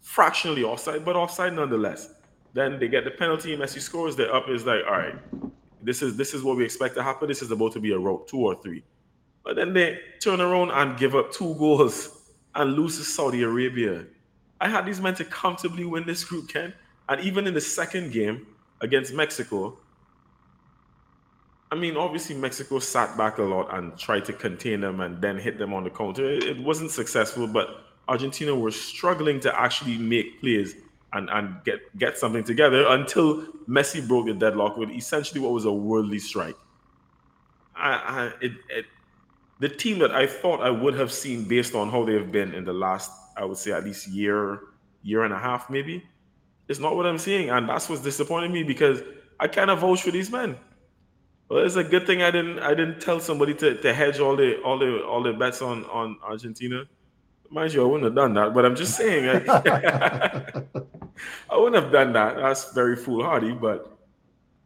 [0.00, 2.14] fractionally offside, but offside nonetheless.
[2.54, 3.56] Then they get the penalty.
[3.56, 4.16] Messi scores.
[4.16, 4.48] They're up.
[4.48, 5.14] Is like, all right,
[5.82, 7.28] this is this is what we expect to happen.
[7.28, 8.82] This is about to be a rope, two or three.
[9.42, 12.21] But then they turn around and give up two goals
[12.54, 14.04] and lose to Saudi Arabia.
[14.60, 16.72] I had these men to comfortably win this group, Ken.
[17.08, 18.46] And even in the second game
[18.80, 19.78] against Mexico,
[21.70, 25.38] I mean, obviously Mexico sat back a lot and tried to contain them and then
[25.38, 26.30] hit them on the counter.
[26.30, 30.74] It wasn't successful, but Argentina were struggling to actually make plays
[31.14, 35.64] and, and get, get something together until Messi broke the deadlock with essentially what was
[35.64, 36.56] a worldly strike.
[37.74, 38.86] I, I, it, it,
[39.58, 42.64] the team that I thought I would have seen based on how they've been in
[42.64, 44.60] the last, I would say at least year,
[45.02, 46.04] year and a half, maybe,
[46.68, 47.50] is not what I'm seeing.
[47.50, 49.02] And that's what's disappointing me because
[49.38, 50.56] I kind of vouch for these men.
[51.48, 54.36] Well, it's a good thing I didn't I didn't tell somebody to, to hedge all
[54.36, 56.86] the all the all the bets on on Argentina.
[57.50, 60.64] Mind you, I wouldn't have done that, but I'm just saying I,
[61.50, 62.36] I wouldn't have done that.
[62.36, 63.98] That's very foolhardy, but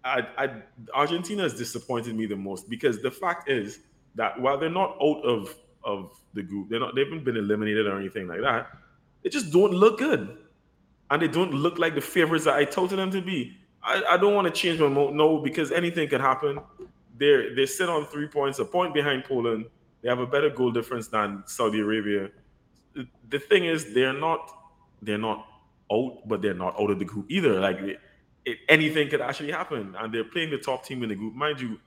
[0.05, 0.51] I, I
[0.95, 3.80] Argentina has disappointed me the most because the fact is
[4.16, 5.54] that while they're not out of
[5.84, 8.68] of the group, they're not they haven't been eliminated or anything like that.
[9.22, 10.36] They just don't look good,
[11.10, 13.56] and they don't look like the favorites that I told them to be.
[13.82, 16.58] I, I don't want to change my mode, no, because anything can happen.
[17.18, 19.66] They're they sit on three points, a point behind Poland.
[20.02, 22.30] They have a better goal difference than Saudi Arabia.
[23.28, 24.50] The thing is, they're not
[25.02, 25.46] they're not
[25.92, 27.60] out, but they're not out of the group either.
[27.60, 27.78] Like
[28.44, 31.60] it, anything could actually happen, and they're playing the top team in the group, mind
[31.60, 31.78] you.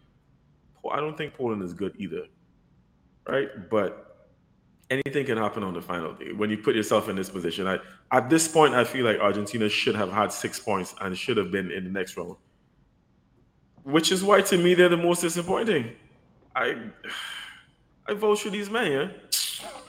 [0.91, 2.25] I don't think Poland is good either,
[3.27, 3.47] right?
[3.69, 4.27] But
[4.89, 7.67] anything can happen on the final day when you put yourself in this position.
[7.67, 7.79] I,
[8.11, 11.51] at this point, I feel like Argentina should have had six points and should have
[11.51, 12.35] been in the next round,
[13.83, 15.95] which is why to me they're the most disappointing.
[16.55, 16.77] I
[18.07, 19.13] I vote for these men,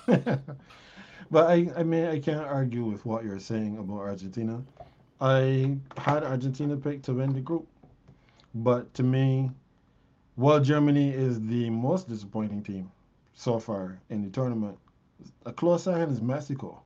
[0.08, 0.36] yeah.
[1.30, 4.62] But I, I mean, I can't argue with what you're saying about Argentina.
[5.20, 7.68] I had Argentina picked to win the group,
[8.54, 9.50] but to me,
[10.40, 12.90] while Germany is the most disappointing team
[13.34, 14.78] so far in the tournament,
[15.44, 16.82] a close second is Mexico.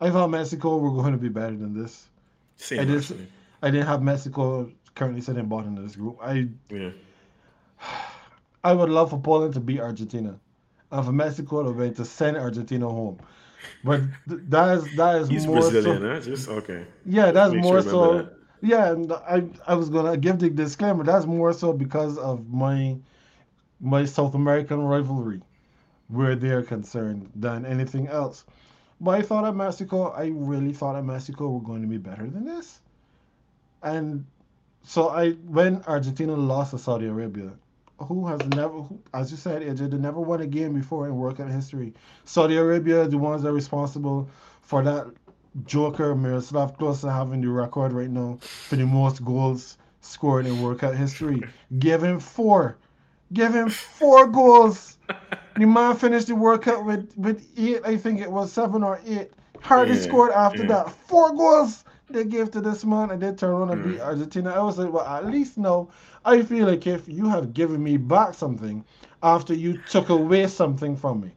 [0.00, 2.08] I thought Mexico were going to be better than this.
[2.56, 3.26] Same, I, actually.
[3.62, 6.18] I didn't have Mexico currently sitting bottom of this group.
[6.22, 6.90] I Yeah.
[8.64, 10.38] I would love for Poland to beat Argentina,
[10.90, 13.18] and for Mexico to to send Argentina home.
[13.82, 16.08] But th- that is that is He's more Brazilian, so.
[16.08, 16.20] huh?
[16.20, 16.86] Just okay.
[17.06, 18.28] Yeah, that's Make more sure so.
[18.64, 21.04] Yeah, and I I was gonna give the disclaimer.
[21.04, 22.96] That's more so because of my
[23.80, 25.42] my South American rivalry,
[26.08, 28.44] where they're concerned, than anything else.
[29.00, 32.28] But I thought at Mexico, I really thought at Mexico were going to be better
[32.30, 32.80] than this.
[33.82, 34.26] And
[34.84, 37.52] so I when Argentina lost to Saudi Arabia,
[37.98, 41.16] who has never, who, as you said, AJ, they never won a game before in
[41.16, 41.94] World Cup history.
[42.24, 44.28] Saudi Arabia, the ones that are responsible
[44.62, 45.06] for that
[45.66, 50.80] Joker Miroslav Klose having the record right now for the most goals scored in World
[50.80, 51.42] Cup history.
[51.78, 52.76] Give him four.
[53.32, 54.98] Give him four goals.
[55.56, 59.00] The man finished the World Cup with, with eight, I think it was seven or
[59.06, 59.30] eight.
[59.60, 60.68] Hardly Yeah, scored after yeah.
[60.68, 60.90] that.
[60.90, 64.02] Four goals they gave to this man and they turn around and beat hmm.
[64.02, 64.50] Argentina.
[64.50, 65.88] I was like, well, at least now
[66.24, 68.84] I feel like if you have given me back something
[69.22, 71.30] after you took away something from me.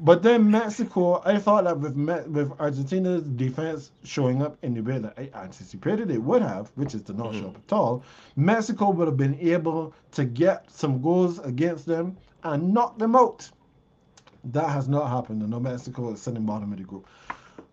[0.00, 1.96] But then Mexico, I thought that with
[2.28, 6.94] with Argentina's defense showing up in the way that I anticipated it would have, which
[6.94, 8.04] is to not show up at all,
[8.36, 13.50] Mexico would have been able to get some goals against them and knock them out.
[14.44, 17.08] That has not happened, and now Mexico is sitting bottom of the group.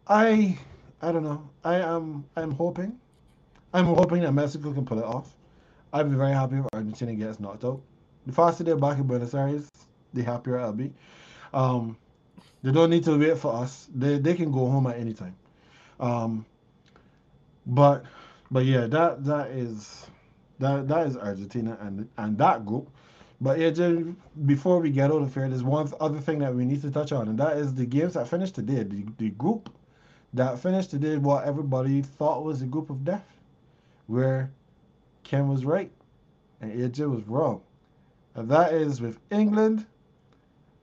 [0.08, 0.58] I
[1.04, 1.48] I don't know.
[1.64, 2.98] I am I'm hoping.
[3.72, 5.36] I'm hoping that Mexico can pull it off.
[5.94, 7.82] I'd be very happy if Argentina gets knocked out.
[8.26, 9.70] The faster they're back in Buenos Aires,
[10.14, 10.92] the happier I'll be.
[11.54, 11.96] Um,
[12.66, 13.88] they don't need to wait for us.
[13.94, 15.36] They they can go home at any time.
[16.00, 16.46] Um,
[17.68, 18.06] but
[18.50, 20.08] but yeah, that that is
[20.60, 22.90] that that is Argentina and and that group.
[23.40, 23.70] But yeah,
[24.48, 27.12] before we get out of here, there's one other thing that we need to touch
[27.12, 28.84] on, and that is the games that finished today.
[28.84, 29.70] The, the group
[30.34, 33.28] that finished today, what everybody thought was a group of death,
[34.08, 34.52] where
[35.24, 35.92] Ken was right.
[36.62, 37.62] and AJ was wrong.
[38.36, 39.86] And that is with England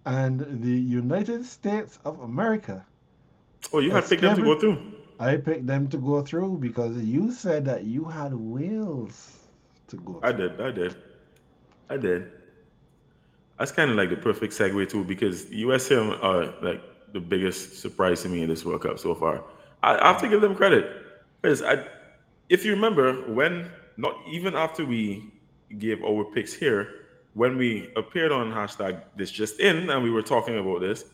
[0.06, 2.84] and the United States of America.
[3.72, 4.78] Oh, you had picked them to go through.
[5.20, 9.38] I picked them to go through because you said that you had Wales
[9.88, 10.14] to go.
[10.14, 10.28] Through.
[10.28, 10.60] I did.
[10.60, 10.96] I did.
[11.88, 12.32] I did.
[13.58, 16.82] That's kind of like the perfect segue too, because USA are like
[17.12, 19.44] the biggest surprise to me in this World Cup so far.
[19.82, 20.90] I, I have to give them credit
[21.40, 21.86] because I,
[22.48, 25.30] if you remember, when not even after we
[25.78, 27.01] gave our picks here,
[27.34, 31.04] when we appeared on hashtag this just in and we were talking about this,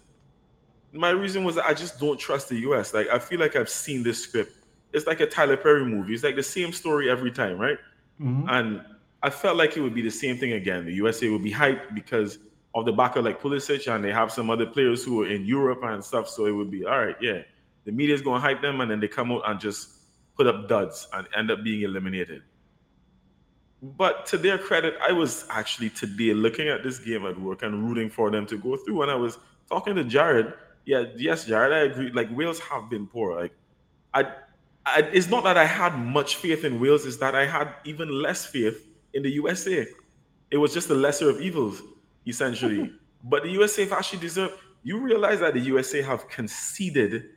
[0.92, 2.94] my reason was that I just don't trust the US.
[2.94, 4.52] Like I feel like I've seen this script.
[4.92, 6.14] It's like a Tyler Perry movie.
[6.14, 7.78] It's like the same story every time, right?
[8.20, 8.48] Mm-hmm.
[8.48, 8.84] And
[9.22, 10.86] I felt like it would be the same thing again.
[10.86, 12.38] The USA would be hyped because
[12.74, 15.44] of the back of like Pulisic, and they have some other players who are in
[15.44, 16.28] Europe and stuff.
[16.28, 17.42] So it would be all right, yeah.
[17.84, 19.90] The media is gonna hype them, and then they come out and just
[20.36, 22.42] put up duds and end up being eliminated.
[23.82, 27.88] But to their credit, I was actually today looking at this game at work and
[27.88, 29.02] rooting for them to go through.
[29.02, 30.52] And I was talking to Jared.
[30.84, 32.10] Yeah, yes, Jared, I agree.
[32.10, 33.40] Like Wales have been poor.
[33.40, 33.52] Like
[34.14, 34.32] I,
[34.84, 38.10] I it's not that I had much faith in Wales, it's that I had even
[38.10, 39.86] less faith in the USA.
[40.50, 41.82] It was just the lesser of evils,
[42.26, 42.92] essentially.
[43.24, 44.54] but the USA have actually deserved.
[44.82, 47.30] You realize that the USA have conceded.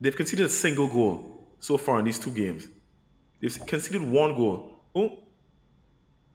[0.00, 2.68] They've conceded a single goal so far in these two games.
[3.40, 4.73] They've conceded one goal.
[4.94, 5.18] Oh,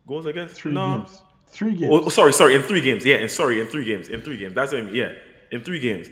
[0.08, 0.98] goals against three no.
[0.98, 1.22] games.
[1.52, 2.04] Three oh, games.
[2.06, 3.06] Oh, sorry, sorry, in three games.
[3.06, 4.10] Yeah, and sorry, in three games.
[4.10, 4.54] In three games.
[4.54, 4.96] That's what I mean.
[4.96, 5.14] Yeah,
[5.52, 6.10] in three games.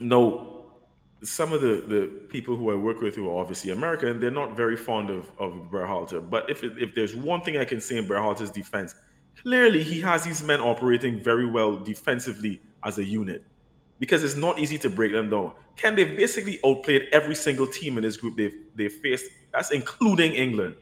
[0.00, 0.54] No,
[1.24, 4.56] some of the, the people who I work with who are obviously American, they're not
[4.56, 6.28] very fond of, of Berhalter.
[6.28, 8.94] But if, if there's one thing I can say in Berhalter's defense,
[9.42, 13.44] clearly he has these men operating very well defensively as a unit
[13.98, 15.52] because it's not easy to break them down.
[15.76, 19.26] Ken, they've basically outplayed every single team in this group they've, they've faced.
[19.52, 20.76] That's including England.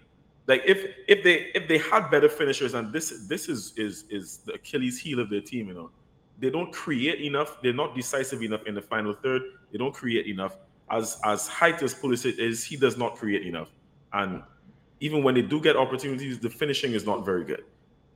[0.47, 4.39] Like if if they if they had better finishers, and this this is is is
[4.39, 5.91] the Achilles heel of their team, you know,
[6.39, 7.63] they don't create enough.
[7.63, 9.43] They're not decisive enough in the final third.
[9.71, 10.57] They don't create enough.
[10.91, 13.69] As as height as Pulisic is, he does not create enough.
[14.13, 14.43] And
[15.01, 17.65] even when they do get opportunities, the finishing is not very good.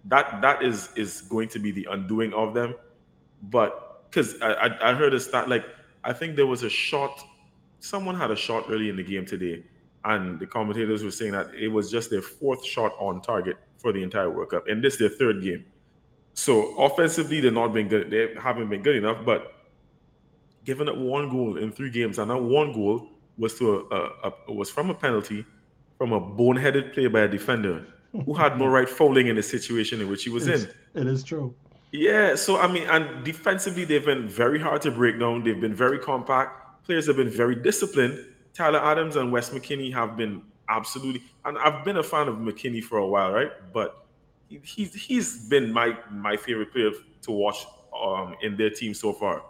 [0.07, 2.75] That that is is going to be the undoing of them.
[3.45, 5.65] But because I, I I heard a stat like
[6.03, 7.23] I think there was a shot.
[7.79, 9.63] Someone had a shot early in the game today,
[10.07, 13.93] and the commentators were saying that it was just their fourth shot on target for
[13.93, 15.65] the entire World Cup, and this is their third game.
[16.35, 18.11] So offensively, they're not been good.
[18.11, 19.25] They haven't been good enough.
[19.25, 19.55] But
[20.65, 24.33] giving up one goal in three games, and that one goal was to a, a,
[24.49, 25.45] a was from a penalty
[25.99, 27.87] from a boneheaded play by a defender
[28.25, 31.03] who had no right fouling in the situation in which he was it's, in.
[31.03, 31.55] It is true.
[31.93, 32.35] Yeah.
[32.35, 35.43] So I mean, and defensively, they've been very hard to break down.
[35.43, 36.85] They've been very compact.
[36.85, 38.25] Players have been very disciplined.
[38.57, 40.41] Tyler Adams and Wes McKennie have been
[40.71, 43.51] absolutely, and I've been a fan of McKennie for a while, right?
[43.73, 44.07] But
[44.49, 46.91] he's he's been my my favorite player
[47.23, 49.43] to watch um, in their team so far.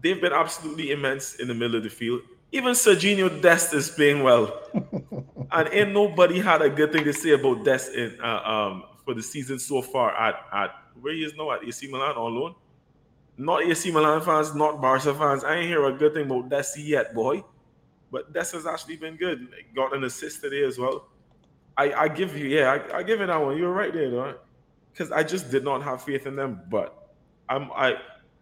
[0.00, 2.22] They've been absolutely immense in the middle of the field.
[2.52, 4.62] Even Sergiño Dest is playing well,
[5.52, 9.12] and ain't nobody had a good thing to say about Dest in, uh, um, for
[9.12, 10.70] the season so far at at
[11.00, 12.54] where he is now at AC Milan on loan.
[13.36, 15.44] Not AC Milan fans, not Barca fans.
[15.44, 17.42] I ain't hear a good thing about Dest yet, boy.
[18.12, 19.48] But Dest has actually been good.
[19.74, 21.08] Got an assist today as well.
[21.78, 23.56] I, I give you, yeah, I, I give it that one.
[23.56, 24.34] You're right there, though,
[24.92, 26.60] because I just did not have faith in them.
[26.70, 27.14] But
[27.48, 27.94] I'm, I,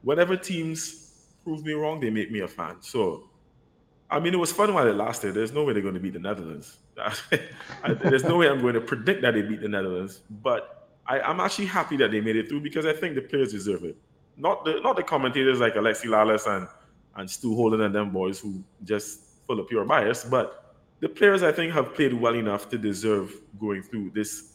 [0.03, 1.13] whenever teams
[1.45, 2.79] prove me wrong, they make me a fan.
[2.81, 3.31] So,
[4.11, 5.35] I mean, it was fun while it lasted.
[5.35, 6.79] There's no way they're going to beat the Netherlands.
[8.03, 10.21] There's no way I'm going to predict that they beat the Netherlands.
[10.43, 13.53] But I, I'm actually happy that they made it through because I think the players
[13.53, 13.97] deserve it.
[14.37, 16.67] Not the not the commentators like Alexi Lalas and
[17.17, 21.43] and Stu Holden and them boys who just full of pure bias, but the players
[21.43, 24.53] I think have played well enough to deserve going through this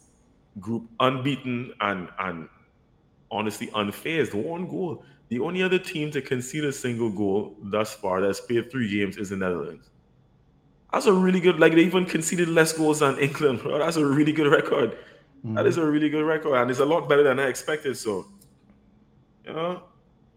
[0.62, 2.48] group unbeaten and and
[3.30, 4.34] honestly unfazed.
[4.34, 5.04] One goal.
[5.28, 9.18] The only other team to concede a single goal thus far that's played three games
[9.18, 9.90] is the Netherlands.
[10.94, 11.60] That's a really good.
[11.60, 13.64] Like they even conceded less goals than England.
[13.64, 13.80] Bro.
[13.80, 14.92] That's a really good record.
[14.92, 15.56] Mm-hmm.
[15.56, 17.98] That is a really good record, and it's a lot better than I expected.
[17.98, 18.28] So,
[19.46, 19.84] you know,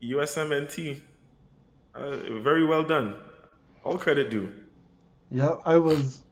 [0.02, 1.00] USMNT,
[1.94, 3.14] uh, very well done.
[3.84, 4.52] All credit due.
[5.30, 6.22] Yeah, I was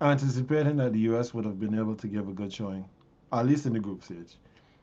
[0.00, 2.84] anticipating that the US would have been able to give a good showing,
[3.32, 4.36] at least in the group stage.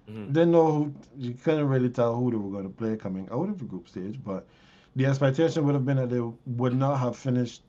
[0.09, 0.33] Mm-hmm.
[0.33, 3.49] Didn't know who, you couldn't really tell who they were going to play coming out
[3.49, 4.47] of the group stage, but
[4.95, 7.61] the expectation would have been that they would not have finished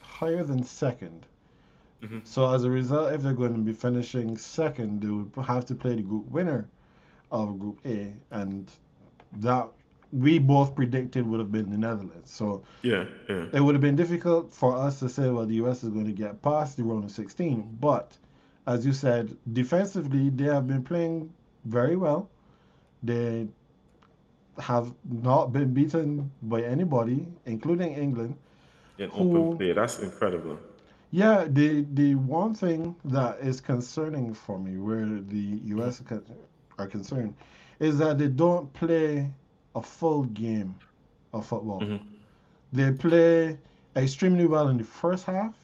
[0.00, 1.20] higher than 2nd
[2.02, 2.18] mm-hmm.
[2.24, 5.74] So as a result, if they're going to be finishing second, they would have to
[5.74, 6.68] play the group winner
[7.30, 8.70] of Group A, and
[9.34, 9.68] that
[10.12, 12.32] we both predicted would have been the Netherlands.
[12.32, 13.46] So Yeah, yeah.
[13.52, 16.12] it would have been difficult for us to say, well, the US is going to
[16.12, 17.76] get past the round of 16.
[17.80, 18.16] But
[18.66, 21.32] as you said, defensively, they have been playing
[21.64, 22.28] very well.
[23.02, 23.48] They
[24.58, 28.36] have not been beaten by anybody, including England.
[28.98, 30.58] In Who- open play, that's incredible.
[31.12, 36.06] Yeah, the the one thing that is concerning for me, where the US mm.
[36.06, 36.24] con-
[36.78, 37.34] are concerned,
[37.80, 39.30] is that they don't play
[39.74, 40.74] a full game
[41.32, 41.80] of football.
[41.80, 42.00] Mhm.
[42.72, 43.58] They play
[43.96, 45.54] extremely well in the first half,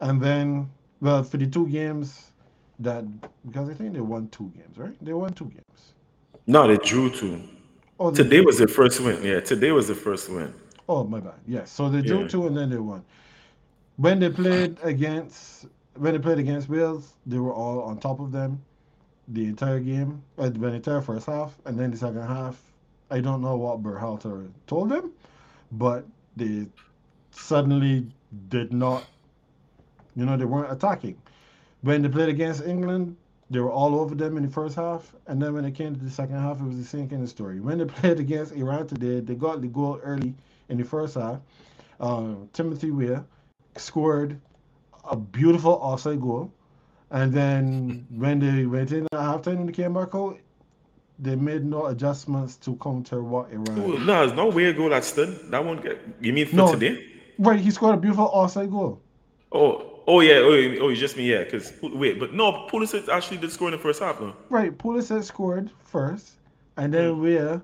[0.00, 2.32] and then, well, for the two games
[2.78, 3.04] that
[3.46, 4.96] because I think they won two games, right?
[5.04, 5.92] They won two games.
[6.46, 7.40] No, they drew two.
[8.00, 9.22] Oh, they, Today was the first win.
[9.22, 10.52] Yeah, today was the first win.
[10.88, 11.34] oh, my bad.
[11.46, 12.28] Yes, so they drew Yeah.
[12.28, 13.02] two and then they won.
[13.96, 18.32] When they played against when they played against Wales, they were all on top of
[18.32, 18.60] them
[19.28, 22.60] the entire game, uh, the entire first half, and then the second half.
[23.12, 25.12] I don't know what Berhalter told them,
[25.70, 26.66] but they
[27.30, 28.06] suddenly
[28.48, 29.04] did not.
[30.16, 31.20] You know, they weren't attacking.
[31.82, 33.16] When they played against England,
[33.50, 36.02] they were all over them in the first half, and then when it came to
[36.02, 37.60] the second half, it was the same kind of story.
[37.60, 40.34] When they played against Iran today, they got the goal early
[40.70, 41.40] in the first half.
[42.00, 43.26] Um, Timothy Weah
[43.76, 44.40] scored
[45.04, 46.50] a beautiful offside goal,
[47.10, 50.38] and then when they went in at halftime and came back out,
[51.22, 53.78] they made no adjustments to counter what Iran.
[53.78, 55.50] Ooh, no, there's no weird goal that stood.
[55.50, 56.72] That one get you mean for No.
[56.72, 57.06] today?
[57.38, 59.00] Right, he scored a beautiful offside goal.
[59.52, 60.52] Oh, oh yeah, oh,
[60.82, 63.78] oh, you just mean yeah, because wait, but no, Pulisic actually did score in the
[63.78, 64.34] first half, though.
[64.50, 66.32] Right, Pulisic scored first,
[66.76, 67.20] and then mm.
[67.20, 67.62] Weah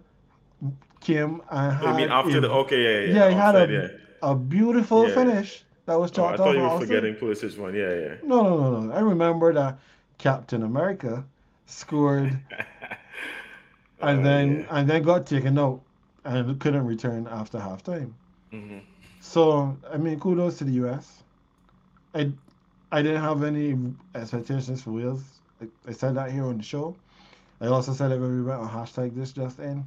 [1.00, 1.86] came and had.
[1.86, 3.88] I mean after a, the okay, yeah, yeah, yeah, he had a, yeah.
[4.30, 5.14] a beautiful Yeah.
[5.14, 7.74] finish that was Oh, I chalked thought you were forgetting Pulisic one.
[7.74, 8.14] Yeah, yeah.
[8.22, 8.92] No, no, no, no.
[8.94, 9.78] I remember that
[10.18, 11.24] Captain America
[11.66, 12.38] scored
[14.00, 14.66] and Oh, then yeah.
[14.70, 15.80] and then got taken out
[16.24, 18.12] and couldn't return after halftime.
[18.52, 18.80] Mhm.
[19.20, 21.22] So I mean, kudos to the US.
[22.14, 22.32] I
[22.90, 23.76] I didn't have any
[24.14, 25.40] expectations for Wales.
[25.60, 26.96] I, I said that here on the show.
[27.60, 29.84] I also said it when we went on hashtag this just in.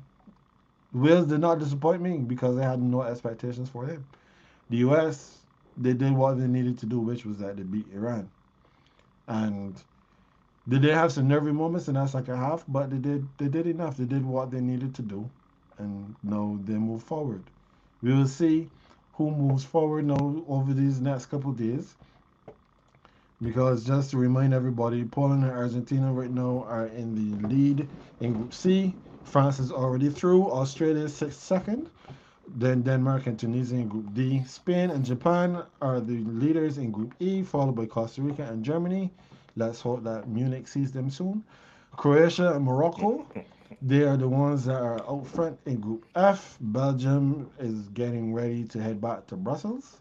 [0.93, 4.05] Wales did not disappoint me because I had no expectations for them.
[4.69, 5.39] The US
[5.77, 8.29] they did what they needed to do, which was that they beat Iran.
[9.27, 9.81] And
[10.79, 13.67] they have some nervy moments and that's like second half, but they did they did
[13.67, 13.97] enough.
[13.97, 15.29] They did what they needed to do,
[15.77, 17.43] and now they move forward.
[18.01, 18.69] We will see
[19.13, 21.95] who moves forward now over these next couple days.
[23.41, 27.87] Because just to remind everybody, Poland and Argentina right now are in the lead
[28.19, 28.93] in Group C.
[29.23, 30.51] France is already through.
[30.51, 31.89] Australia is second.
[32.57, 34.43] Then Denmark and Tunisia in Group D.
[34.45, 39.11] Spain and Japan are the leaders in Group E, followed by Costa Rica and Germany.
[39.55, 41.43] Let's hope that Munich sees them soon.
[41.97, 43.27] Croatia and Morocco,
[43.81, 46.57] they are the ones that are out front in Group F.
[46.61, 49.99] Belgium is getting ready to head back to Brussels.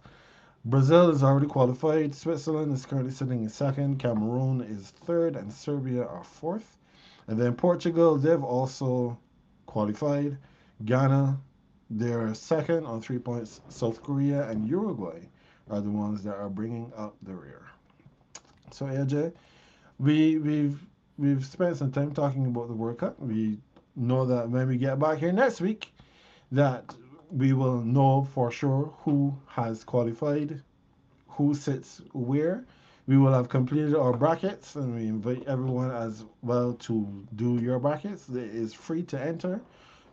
[0.66, 2.14] Brazil is already qualified.
[2.14, 3.98] Switzerland is currently sitting in second.
[3.98, 6.76] Cameroon is third, and Serbia are fourth.
[7.26, 9.18] And then Portugal, they've also
[9.66, 10.36] qualified.
[10.84, 11.40] Ghana,
[11.90, 13.62] they're second on three points.
[13.68, 15.20] South Korea and Uruguay
[15.70, 17.69] are the ones that are bringing up the rear.
[18.72, 19.32] So AJ,
[19.98, 20.80] we we've
[21.18, 23.18] we've spent some time talking about the World Cup.
[23.18, 23.58] We
[23.96, 25.92] know that when we get back here next week,
[26.52, 26.94] that
[27.30, 30.62] we will know for sure who has qualified,
[31.28, 32.64] who sits where.
[33.06, 37.80] We will have completed our brackets, and we invite everyone as well to do your
[37.80, 38.28] brackets.
[38.28, 39.60] It is free to enter,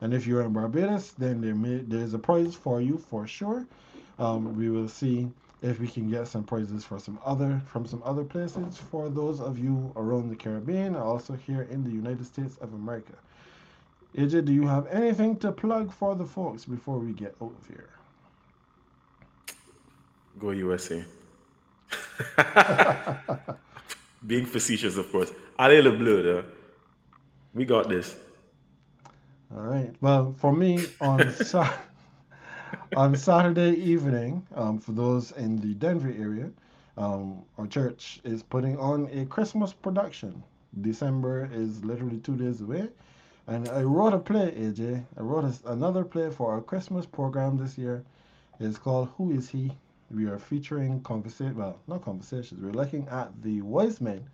[0.02, 3.68] and if you're in Barbados, then there may, there's a prize for you for sure.
[4.18, 5.30] Um, we will see
[5.62, 9.42] if we can get some prizes for some other from some other places for those
[9.42, 13.14] of you around the Caribbean, also here in the United States of America.
[14.16, 17.68] AJ, do you have anything to plug for the folks before we get out of
[17.68, 17.90] here?
[20.40, 21.04] Go USA.
[24.28, 25.32] Being facetious, of course.
[25.60, 26.44] Allez le bleu, though.
[27.54, 28.16] We got this.
[29.56, 29.94] All right.
[30.02, 31.74] Well, for me on Sa-
[32.96, 36.50] on Saturday evening, um, for those in the Denver area,
[36.98, 40.44] um, our church is putting on a Christmas production.
[40.82, 42.88] December is literally two days away,
[43.48, 45.04] and I wrote a play, AJ.
[45.18, 48.04] I wrote a, another play for our Christmas program this year.
[48.60, 49.72] It's called Who Is He?
[50.10, 51.56] We are featuring conversation.
[51.58, 52.62] Well, not conversations.
[52.62, 54.26] We're looking at the wise men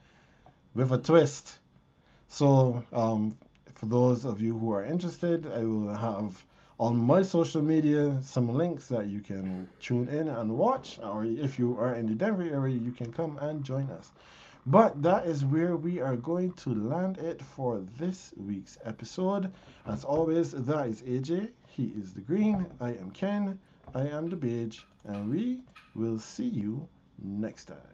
[0.76, 1.60] with a twist.
[2.30, 3.38] So, um,
[3.74, 6.44] for those of you who are interested, I will have
[6.84, 11.00] on my social media some links that you can tune in and watch.
[11.02, 14.12] Or if you are in the Denver area, you can come and join us.
[14.66, 19.50] But that is where we are going to land it for this week's episode.
[19.86, 21.52] As always, that is AJ.
[21.70, 22.66] He is the green.
[22.82, 23.58] I am Ken.
[23.96, 24.82] I am the beige.
[25.06, 25.62] And we
[25.96, 26.86] will see you
[27.24, 27.93] next time.